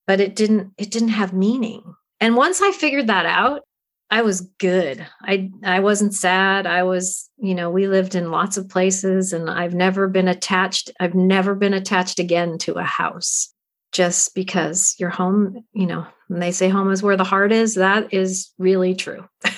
But 0.07 0.21
it 0.21 0.35
didn't 0.35 0.73
it 0.79 0.91
didn't 0.91 1.11
have 1.11 1.33
meaning. 1.33 1.95
And 2.19 2.35
once 2.35 2.63
I 2.63 2.73
figured 2.73 3.09
that 3.09 3.27
out, 3.27 3.63
I 4.11 4.23
was 4.23 4.41
good. 4.59 5.07
I 5.23 5.51
I 5.63 5.81
wasn't 5.81 6.15
sad. 6.15 6.67
I 6.67 6.83
was, 6.83 7.29
you 7.37 7.55
know, 7.55 7.71
we 7.71 7.89
lived 7.89 8.15
in 8.15 8.31
lots 8.31 8.57
of 8.57 8.69
places 8.69 9.33
and 9.33 9.51
I've 9.51 9.75
never 9.75 10.09
been 10.09 10.29
attached 10.29 10.91
I've 10.99 11.15
never 11.15 11.55
been 11.55 11.75
attached 11.75 12.19
again 12.19 12.59
to 12.59 12.75
a 12.75 12.83
house 12.85 13.53
just 13.93 14.35
because 14.35 14.95
your 14.99 15.11
home, 15.11 15.65
you 15.73 15.87
know, 15.87 16.07
when 16.31 16.39
they 16.39 16.53
say 16.53 16.69
home 16.69 16.93
is 16.93 17.03
where 17.03 17.17
the 17.17 17.25
heart 17.25 17.51
is, 17.51 17.75
that 17.75 18.15
is 18.15 18.53
really 18.57 18.95
true. 18.95 19.29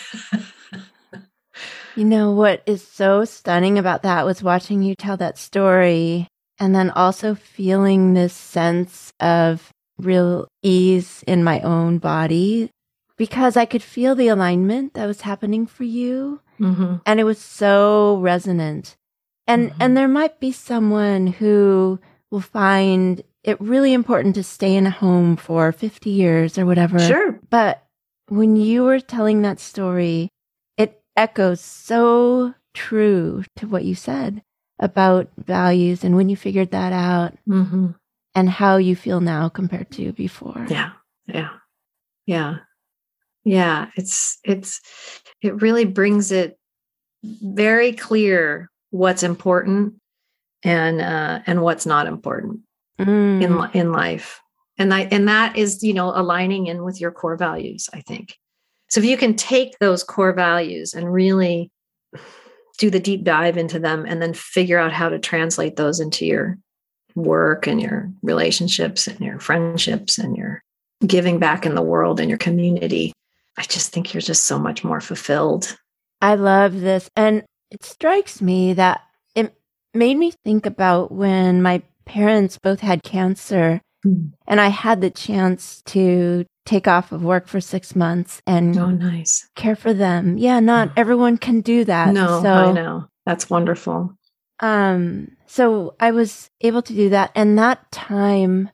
you 1.96 2.04
know 2.04 2.30
what 2.30 2.62
is 2.64 2.82
so 2.82 3.26
stunning 3.26 3.78
about 3.78 4.02
that 4.04 4.24
was 4.24 4.42
watching 4.42 4.82
you 4.82 4.94
tell 4.94 5.18
that 5.18 5.36
story 5.36 6.26
and 6.58 6.74
then 6.74 6.88
also 6.88 7.34
feeling 7.34 8.14
this 8.14 8.32
sense 8.32 9.12
of 9.20 9.70
real 9.98 10.48
ease 10.62 11.22
in 11.26 11.44
my 11.44 11.60
own 11.60 11.98
body 11.98 12.70
because 13.18 13.54
I 13.54 13.66
could 13.66 13.82
feel 13.82 14.14
the 14.14 14.28
alignment 14.28 14.94
that 14.94 15.04
was 15.04 15.20
happening 15.20 15.66
for 15.66 15.84
you. 15.84 16.40
Mm-hmm. 16.58 16.96
And 17.04 17.20
it 17.20 17.24
was 17.24 17.38
so 17.38 18.16
resonant. 18.22 18.96
And, 19.46 19.72
mm-hmm. 19.72 19.82
and 19.82 19.94
there 19.94 20.08
might 20.08 20.40
be 20.40 20.52
someone 20.52 21.26
who 21.26 22.00
will 22.30 22.40
find 22.40 23.22
it 23.44 23.60
really 23.60 23.92
important 23.92 24.34
to 24.36 24.42
stay 24.42 24.74
in 24.74 24.86
a 24.86 24.90
home 24.90 25.36
for 25.36 25.72
50 25.72 26.10
years 26.10 26.58
or 26.58 26.66
whatever. 26.66 26.98
Sure. 26.98 27.38
But 27.50 27.84
when 28.28 28.56
you 28.56 28.84
were 28.84 29.00
telling 29.00 29.42
that 29.42 29.60
story, 29.60 30.28
it 30.76 31.02
echoes 31.16 31.60
so 31.60 32.54
true 32.74 33.44
to 33.56 33.66
what 33.66 33.84
you 33.84 33.94
said 33.94 34.42
about 34.78 35.28
values 35.36 36.04
and 36.04 36.16
when 36.16 36.28
you 36.28 36.36
figured 36.36 36.70
that 36.70 36.92
out 36.92 37.36
mm-hmm. 37.48 37.88
and 38.34 38.50
how 38.50 38.76
you 38.76 38.96
feel 38.96 39.20
now 39.20 39.48
compared 39.48 39.90
to 39.92 40.12
before. 40.12 40.66
Yeah. 40.68 40.92
Yeah. 41.26 41.50
Yeah 42.26 42.58
yeah 43.44 43.88
it's 43.96 44.38
it's 44.44 44.80
it 45.40 45.60
really 45.60 45.84
brings 45.84 46.32
it 46.32 46.58
very 47.22 47.92
clear 47.92 48.70
what's 48.90 49.22
important 49.22 49.94
and 50.62 51.00
uh 51.00 51.40
and 51.46 51.62
what's 51.62 51.86
not 51.86 52.06
important 52.06 52.60
mm. 53.04 53.42
in 53.42 53.80
in 53.80 53.92
life 53.92 54.40
and 54.78 54.92
I, 54.92 55.02
and 55.02 55.28
that 55.28 55.56
is 55.56 55.82
you 55.82 55.94
know 55.94 56.12
aligning 56.14 56.66
in 56.66 56.84
with 56.84 57.00
your 57.00 57.10
core 57.10 57.36
values 57.36 57.88
i 57.92 58.00
think 58.00 58.36
so 58.88 59.00
if 59.00 59.06
you 59.06 59.16
can 59.16 59.34
take 59.34 59.78
those 59.78 60.04
core 60.04 60.32
values 60.32 60.94
and 60.94 61.12
really 61.12 61.70
do 62.78 62.90
the 62.90 63.00
deep 63.00 63.24
dive 63.24 63.56
into 63.56 63.78
them 63.78 64.04
and 64.06 64.20
then 64.20 64.34
figure 64.34 64.78
out 64.78 64.92
how 64.92 65.08
to 65.08 65.18
translate 65.18 65.76
those 65.76 66.00
into 66.00 66.26
your 66.26 66.58
work 67.14 67.66
and 67.66 67.80
your 67.80 68.10
relationships 68.22 69.06
and 69.06 69.20
your 69.20 69.38
friendships 69.38 70.18
and 70.18 70.36
your 70.36 70.62
giving 71.06 71.38
back 71.38 71.66
in 71.66 71.74
the 71.74 71.82
world 71.82 72.20
and 72.20 72.28
your 72.28 72.38
community 72.38 73.12
I 73.56 73.62
just 73.62 73.92
think 73.92 74.14
you're 74.14 74.20
just 74.20 74.44
so 74.44 74.58
much 74.58 74.82
more 74.82 75.00
fulfilled. 75.00 75.76
I 76.20 76.36
love 76.36 76.80
this. 76.80 77.10
And 77.16 77.44
it 77.70 77.84
strikes 77.84 78.40
me 78.40 78.72
that 78.74 79.02
it 79.34 79.54
made 79.92 80.16
me 80.16 80.32
think 80.44 80.66
about 80.66 81.12
when 81.12 81.62
my 81.62 81.82
parents 82.04 82.58
both 82.58 82.80
had 82.80 83.02
cancer 83.02 83.80
mm. 84.04 84.32
and 84.46 84.60
I 84.60 84.68
had 84.68 85.00
the 85.00 85.10
chance 85.10 85.82
to 85.86 86.44
take 86.64 86.86
off 86.86 87.12
of 87.12 87.22
work 87.22 87.48
for 87.48 87.60
six 87.60 87.96
months 87.96 88.40
and 88.46 88.76
oh, 88.78 88.90
nice. 88.90 89.48
care 89.56 89.76
for 89.76 89.92
them. 89.92 90.38
Yeah, 90.38 90.60
not 90.60 90.88
oh. 90.88 90.92
everyone 90.96 91.38
can 91.38 91.60
do 91.60 91.84
that. 91.84 92.12
No, 92.14 92.42
so, 92.42 92.52
I 92.52 92.72
know. 92.72 93.08
That's 93.26 93.50
wonderful. 93.50 94.16
Um, 94.60 95.36
so 95.46 95.94
I 95.98 96.12
was 96.12 96.50
able 96.60 96.82
to 96.82 96.94
do 96.94 97.10
that. 97.10 97.32
And 97.34 97.58
that 97.58 97.90
time 97.90 98.70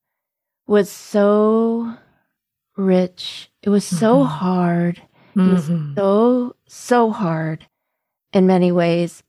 was 0.67 0.91
so 0.91 1.95
rich. 2.77 3.51
It 3.63 3.71
was 3.71 3.85
so 3.85 4.19
mm-hmm. 4.19 4.29
hard. 4.29 5.03
It 5.35 5.39
mm-hmm. 5.39 5.53
was 5.53 5.97
so, 5.97 6.57
so 6.67 7.11
hard 7.11 7.67
in 8.33 8.47
many 8.47 8.71
ways. 8.71 9.23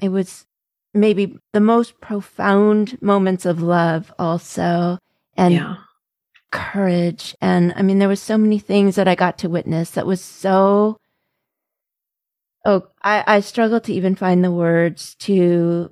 It 0.00 0.10
was 0.10 0.46
maybe 0.94 1.38
the 1.52 1.60
most 1.60 2.00
profound 2.00 3.00
moments 3.02 3.46
of 3.46 3.62
love, 3.62 4.12
also, 4.18 4.98
and 5.36 5.54
yeah. 5.54 5.76
courage. 6.50 7.34
And 7.40 7.72
I 7.76 7.82
mean, 7.82 7.98
there 7.98 8.08
was 8.08 8.20
so 8.20 8.36
many 8.38 8.58
things 8.58 8.96
that 8.96 9.08
I 9.08 9.14
got 9.14 9.38
to 9.38 9.48
witness 9.48 9.90
that 9.92 10.06
was 10.06 10.20
so. 10.20 10.96
Oh, 12.64 12.88
I, 13.02 13.24
I 13.26 13.40
struggle 13.40 13.80
to 13.80 13.92
even 13.92 14.14
find 14.14 14.44
the 14.44 14.52
words 14.52 15.14
to 15.20 15.90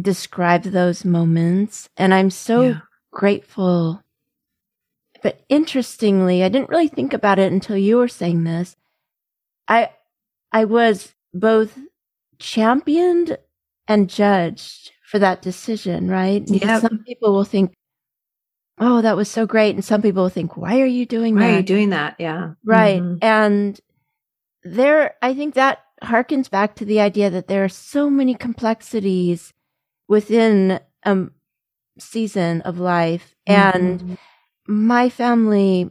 describe 0.00 0.64
those 0.64 1.04
moments. 1.04 1.88
And 1.96 2.12
I'm 2.12 2.30
so 2.30 2.62
yeah. 2.62 2.80
grateful 3.12 4.02
but 5.26 5.44
interestingly, 5.48 6.44
I 6.44 6.48
didn't 6.48 6.68
really 6.68 6.86
think 6.86 7.12
about 7.12 7.40
it 7.40 7.50
until 7.50 7.76
you 7.76 7.96
were 7.96 8.06
saying 8.06 8.44
this. 8.44 8.76
I 9.66 9.90
I 10.52 10.64
was 10.64 11.14
both 11.34 11.76
championed 12.38 13.36
and 13.88 14.08
judged 14.08 14.92
for 15.04 15.18
that 15.18 15.42
decision, 15.42 16.08
right? 16.10 16.42
Yeah. 16.46 16.80
Some 16.80 17.04
people 17.06 17.32
will 17.32 17.44
think, 17.44 17.74
"Oh, 18.78 19.00
that 19.02 19.16
was 19.16 19.30
so 19.30 19.46
great," 19.46 19.74
and 19.74 19.84
some 19.84 20.02
people 20.02 20.24
will 20.24 20.30
think, 20.30 20.56
"Why 20.56 20.80
are 20.80 20.86
you 20.86 21.06
doing 21.06 21.34
Why 21.34 21.40
that?" 21.40 21.46
Why 21.46 21.54
are 21.54 21.56
you 21.58 21.62
doing 21.62 21.90
that? 21.90 22.16
Yeah. 22.18 22.52
Right. 22.64 23.00
Mm-hmm. 23.00 23.18
And 23.22 23.80
there, 24.64 25.14
I 25.22 25.34
think 25.34 25.54
that 25.54 25.78
harkens 26.02 26.50
back 26.50 26.74
to 26.76 26.84
the 26.84 27.00
idea 27.00 27.30
that 27.30 27.46
there 27.48 27.64
are 27.64 27.68
so 27.68 28.10
many 28.10 28.34
complexities 28.34 29.52
within 30.08 30.80
a 31.04 31.26
season 31.98 32.60
of 32.62 32.78
life, 32.78 33.34
mm-hmm. 33.48 33.78
and 33.78 34.18
my 34.66 35.08
family, 35.08 35.90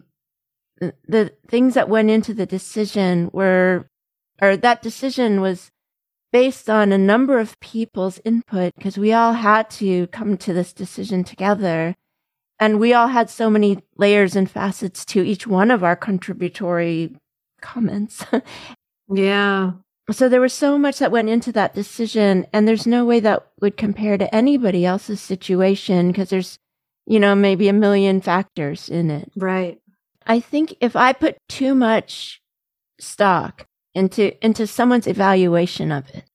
the 1.07 1.31
things 1.47 1.73
that 1.73 1.89
went 1.89 2.09
into 2.09 2.33
the 2.33 2.45
decision 2.45 3.29
were, 3.31 3.89
or 4.41 4.57
that 4.57 4.81
decision 4.81 5.39
was 5.39 5.71
based 6.35 6.69
on 6.69 6.91
a 6.91 6.97
number 6.97 7.39
of 7.39 7.57
people's 7.61 8.19
input 8.25 8.75
because 8.75 8.97
we 8.97 9.13
all 9.13 9.31
had 9.31 9.69
to 9.69 10.05
come 10.07 10.35
to 10.35 10.51
this 10.51 10.73
decision 10.73 11.23
together. 11.23 11.95
And 12.59 12.77
we 12.77 12.93
all 12.93 13.07
had 13.07 13.29
so 13.29 13.49
many 13.49 13.79
layers 13.95 14.35
and 14.35 14.51
facets 14.51 15.05
to 15.05 15.23
each 15.23 15.47
one 15.47 15.71
of 15.71 15.81
our 15.81 15.95
contributory 15.95 17.15
comments. 17.61 18.25
yeah. 19.09 19.71
So 20.11 20.27
there 20.27 20.41
was 20.41 20.51
so 20.51 20.77
much 20.77 20.99
that 20.99 21.09
went 21.09 21.29
into 21.29 21.53
that 21.53 21.73
decision, 21.73 22.45
and 22.51 22.67
there's 22.67 22.85
no 22.85 23.05
way 23.05 23.21
that 23.21 23.47
would 23.61 23.77
compare 23.77 24.17
to 24.17 24.35
anybody 24.35 24.85
else's 24.85 25.21
situation 25.21 26.11
because 26.11 26.31
there's 26.31 26.59
you 27.07 27.17
know, 27.17 27.33
maybe 27.33 27.69
a 27.69 27.73
million 27.73 28.19
factors 28.19 28.89
in 28.89 29.09
it. 29.09 29.31
Right. 29.37 29.79
I 30.27 30.41
think 30.41 30.75
if 30.81 30.97
I 30.97 31.13
put 31.13 31.37
too 31.47 31.75
much 31.75 32.41
stock 32.99 33.67
into 33.95 34.45
into 34.45 34.67
someone's 34.67 35.07
evaluation 35.07 35.91
of 35.91 36.07
it, 36.09 36.25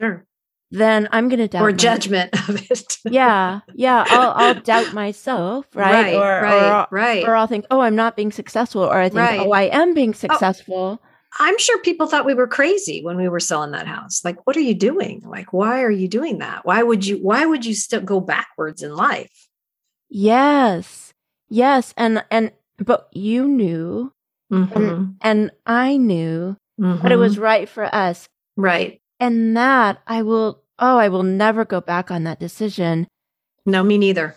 sure. 0.00 0.26
then 0.70 1.08
I'm 1.12 1.28
going 1.28 1.38
to 1.38 1.48
doubt 1.48 1.62
or 1.62 1.72
judgment 1.72 2.30
of 2.48 2.70
it. 2.70 2.98
yeah, 3.04 3.60
yeah, 3.74 4.04
I'll 4.08 4.30
I'll 4.30 4.60
doubt 4.60 4.92
myself, 4.92 5.66
right? 5.74 5.92
Right, 5.92 6.14
or, 6.14 6.42
right, 6.42 6.80
or, 6.80 6.86
right. 6.90 7.28
Or 7.28 7.36
I'll 7.36 7.46
think, 7.46 7.66
oh, 7.70 7.80
I'm 7.80 7.96
not 7.96 8.16
being 8.16 8.32
successful, 8.32 8.82
or 8.82 8.98
I 8.98 9.08
think, 9.08 9.20
right. 9.20 9.40
oh, 9.40 9.52
I 9.52 9.62
am 9.64 9.94
being 9.94 10.10
oh, 10.10 10.12
successful. 10.12 11.00
Oh. 11.02 11.06
I'm 11.38 11.58
sure 11.58 11.80
people 11.82 12.08
thought 12.08 12.26
we 12.26 12.34
were 12.34 12.48
crazy 12.48 13.04
when 13.04 13.16
we 13.16 13.28
were 13.28 13.38
selling 13.38 13.70
that 13.70 13.86
house. 13.86 14.24
Like, 14.24 14.44
what 14.46 14.56
are 14.56 14.60
you 14.60 14.74
doing? 14.74 15.22
Like, 15.24 15.52
why 15.52 15.82
are 15.82 15.90
you 15.90 16.08
doing 16.08 16.38
that? 16.38 16.64
Why 16.64 16.82
would 16.82 17.06
you? 17.06 17.18
Why 17.18 17.46
would 17.46 17.64
you 17.64 17.74
still 17.74 18.00
go 18.00 18.20
backwards 18.20 18.82
in 18.82 18.96
life? 18.96 19.30
Yes. 20.08 21.14
Yes. 21.48 21.94
And, 21.96 22.24
and, 22.30 22.52
but 22.78 23.08
you 23.12 23.46
knew 23.46 24.12
mm-hmm. 24.52 24.76
and, 24.76 25.16
and, 25.20 25.50
I 25.66 25.96
knew 25.96 26.56
mm-hmm. 26.80 27.02
that 27.02 27.12
it 27.12 27.16
was 27.16 27.34
mm-hmm. 27.34 27.42
right 27.42 27.68
for 27.68 27.94
us. 27.94 28.28
Right. 28.56 29.00
And 29.18 29.56
that 29.56 30.00
I 30.06 30.22
will, 30.22 30.62
oh, 30.78 30.96
I 30.96 31.08
will 31.08 31.22
never 31.22 31.64
go 31.64 31.80
back 31.80 32.10
on 32.10 32.24
that 32.24 32.40
decision. 32.40 33.06
No, 33.66 33.82
me 33.82 33.98
neither. 33.98 34.36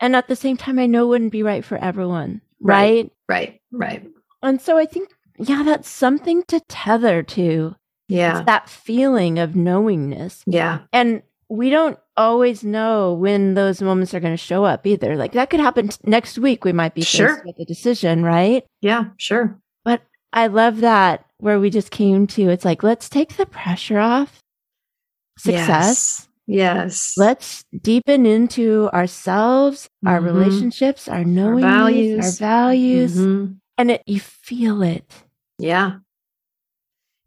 And 0.00 0.16
at 0.16 0.28
the 0.28 0.36
same 0.36 0.56
time, 0.56 0.78
I 0.78 0.86
know 0.86 1.04
it 1.04 1.08
wouldn't 1.08 1.32
be 1.32 1.42
right 1.42 1.64
for 1.64 1.78
everyone. 1.78 2.40
Right. 2.60 3.10
Right. 3.28 3.60
Right. 3.70 4.06
And 4.42 4.60
so 4.60 4.78
I 4.78 4.86
think, 4.86 5.10
yeah, 5.38 5.62
that's 5.62 5.88
something 5.88 6.42
to 6.48 6.60
tether 6.68 7.22
to. 7.22 7.76
Yeah. 8.08 8.38
It's 8.38 8.46
that 8.46 8.68
feeling 8.68 9.38
of 9.38 9.56
knowingness. 9.56 10.42
Yeah. 10.46 10.80
And 10.92 11.22
we 11.48 11.70
don't 11.70 11.98
always 12.16 12.64
know 12.64 13.14
when 13.14 13.54
those 13.54 13.82
moments 13.82 14.14
are 14.14 14.20
going 14.20 14.32
to 14.32 14.38
show 14.38 14.64
up 14.64 14.86
either. 14.86 15.16
Like 15.16 15.32
that 15.32 15.50
could 15.50 15.60
happen 15.60 15.88
t- 15.88 15.98
next 16.04 16.38
week. 16.38 16.64
We 16.64 16.72
might 16.72 16.94
be 16.94 17.02
sure. 17.02 17.36
faced 17.36 17.46
with 17.46 17.58
a 17.58 17.64
decision, 17.64 18.22
right? 18.22 18.64
Yeah, 18.80 19.04
sure. 19.18 19.58
But 19.84 20.02
I 20.32 20.46
love 20.46 20.80
that 20.80 21.24
where 21.42 21.58
we 21.58 21.70
just 21.70 21.90
came 21.90 22.28
to 22.28 22.50
it's 22.50 22.64
like, 22.64 22.84
let's 22.84 23.08
take 23.08 23.36
the 23.36 23.46
pressure 23.46 23.98
off 23.98 24.38
success. 25.36 26.28
Yes. 26.46 26.86
yes. 26.86 27.14
Let's 27.16 27.64
deepen 27.80 28.26
into 28.26 28.88
ourselves, 28.92 29.86
mm-hmm. 29.86 30.08
our 30.08 30.20
relationships, 30.20 31.08
our 31.08 31.24
knowing, 31.24 31.64
our 31.64 31.70
values, 31.70 32.40
our 32.40 32.48
values. 32.48 33.16
Mm-hmm. 33.16 33.54
And 33.76 33.90
it, 33.90 34.02
you 34.06 34.20
feel 34.20 34.82
it. 34.82 35.12
Yeah. 35.58 35.96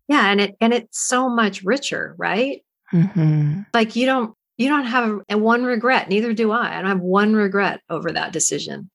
Yeah. 0.07 0.31
And 0.31 0.39
it, 0.39 0.55
and 0.61 0.73
it's 0.73 0.97
so 1.05 1.27
much 1.27 1.63
richer, 1.63 2.15
right? 2.17 2.63
Mm-hmm. 2.93 3.63
Like 3.73 3.97
you 3.97 4.05
don't, 4.05 4.33
you 4.57 4.69
don't 4.69 4.85
have 4.85 5.19
a, 5.27 5.37
one 5.37 5.65
regret. 5.65 6.07
Neither 6.07 6.31
do 6.31 6.51
I. 6.51 6.77
I 6.77 6.81
don't 6.81 6.89
have 6.89 7.01
one 7.01 7.33
regret 7.33 7.81
over 7.89 8.13
that 8.13 8.31
decision 8.31 8.89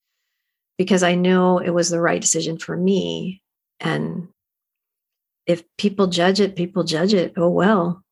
because 0.79 1.03
I 1.03 1.15
knew 1.15 1.59
it 1.59 1.75
was 1.75 1.91
the 1.91 2.01
right 2.01 2.23
decision 2.23 2.57
for 2.57 2.75
me. 2.75 3.43
And 3.81 4.29
if 5.46 5.62
people 5.76 6.07
judge 6.07 6.40
it, 6.40 6.57
people 6.57 6.85
judge 6.85 7.14
it. 7.14 7.35
Oh, 7.37 7.48
well. 7.48 8.03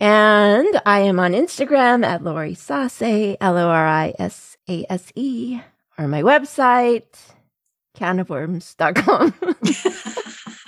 And 0.00 0.80
I 0.86 1.00
am 1.00 1.18
on 1.18 1.32
Instagram 1.32 2.04
at 2.04 2.22
Lori 2.22 2.54
Sase, 2.54 3.36
L 3.40 3.56
O 3.56 3.68
R 3.68 3.86
I 3.86 4.14
S 4.18 4.56
A 4.68 4.86
S 4.88 5.10
E, 5.16 5.60
or 5.98 6.06
my 6.06 6.22
website, 6.22 7.18
canofworms.com. 7.96 9.34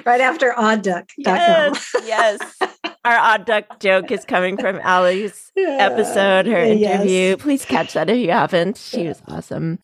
right 0.06 0.20
after 0.20 0.52
oddduck.com. 0.52 1.04
Yes, 1.18 1.94
yes. 2.04 2.73
Our 3.04 3.16
odd 3.16 3.44
duck 3.44 3.80
joke 3.80 4.10
is 4.10 4.24
coming 4.24 4.56
from 4.56 4.80
Allie's 4.82 5.52
episode, 5.56 6.46
her 6.46 6.58
interview. 6.58 7.10
Yes. 7.10 7.42
Please 7.42 7.64
catch 7.64 7.92
that 7.92 8.08
if 8.08 8.16
you 8.16 8.30
haven't. 8.30 8.78
She 8.78 9.06
was 9.06 9.20
awesome. 9.28 9.78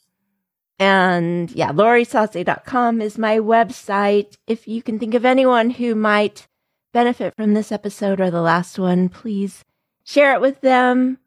And 0.78 1.50
yeah, 1.50 1.72
lorisase.com 1.72 3.02
is 3.02 3.18
my 3.18 3.38
website. 3.38 4.38
If 4.46 4.66
you 4.66 4.82
can 4.82 4.98
think 4.98 5.12
of 5.12 5.26
anyone 5.26 5.68
who 5.68 5.94
might 5.94 6.48
benefit 6.94 7.34
from 7.36 7.52
this 7.52 7.70
episode 7.70 8.20
or 8.20 8.30
the 8.30 8.40
last 8.40 8.78
one, 8.78 9.10
please 9.10 9.64
share 10.02 10.34
it 10.34 10.40
with 10.40 10.62
them. 10.62 11.18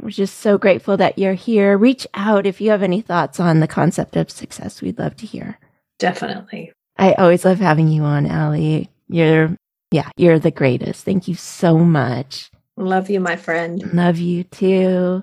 We're 0.00 0.10
just 0.10 0.38
so 0.38 0.58
grateful 0.58 0.96
that 0.98 1.18
you're 1.18 1.34
here. 1.34 1.76
Reach 1.76 2.06
out 2.14 2.46
if 2.46 2.60
you 2.60 2.70
have 2.70 2.84
any 2.84 3.00
thoughts 3.00 3.40
on 3.40 3.58
the 3.58 3.66
concept 3.66 4.14
of 4.16 4.30
success. 4.30 4.80
We'd 4.80 4.98
love 4.98 5.16
to 5.16 5.26
hear. 5.26 5.58
Definitely. 5.98 6.72
I 6.96 7.14
always 7.14 7.44
love 7.44 7.58
having 7.58 7.88
you 7.88 8.02
on, 8.04 8.26
Allie. 8.26 8.88
You're 9.08 9.56
yeah, 9.90 10.10
you're 10.16 10.38
the 10.38 10.50
greatest. 10.50 11.04
Thank 11.04 11.28
you 11.28 11.34
so 11.34 11.78
much. 11.78 12.50
Love 12.76 13.10
you, 13.10 13.20
my 13.20 13.36
friend. 13.36 13.82
Love 13.92 14.18
you 14.18 14.44
too. 14.44 15.22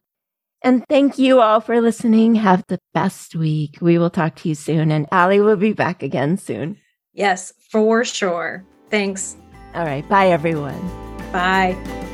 And 0.63 0.83
thank 0.89 1.19
you 1.19 1.41
all 1.41 1.61
for 1.61 1.79
listening. 1.79 2.35
Have 2.35 2.63
the 2.67 2.79
best 2.93 3.35
week. 3.35 3.77
We 3.81 3.97
will 3.97 4.09
talk 4.09 4.35
to 4.37 4.49
you 4.49 4.55
soon, 4.55 4.91
and 4.91 5.07
Allie 5.11 5.39
will 5.39 5.57
be 5.57 5.73
back 5.73 6.01
again 6.01 6.37
soon. 6.37 6.77
Yes, 7.13 7.53
for 7.69 8.03
sure. 8.03 8.65
Thanks. 8.89 9.37
All 9.75 9.85
right. 9.85 10.07
Bye, 10.09 10.29
everyone. 10.29 10.81
Bye. 11.31 12.11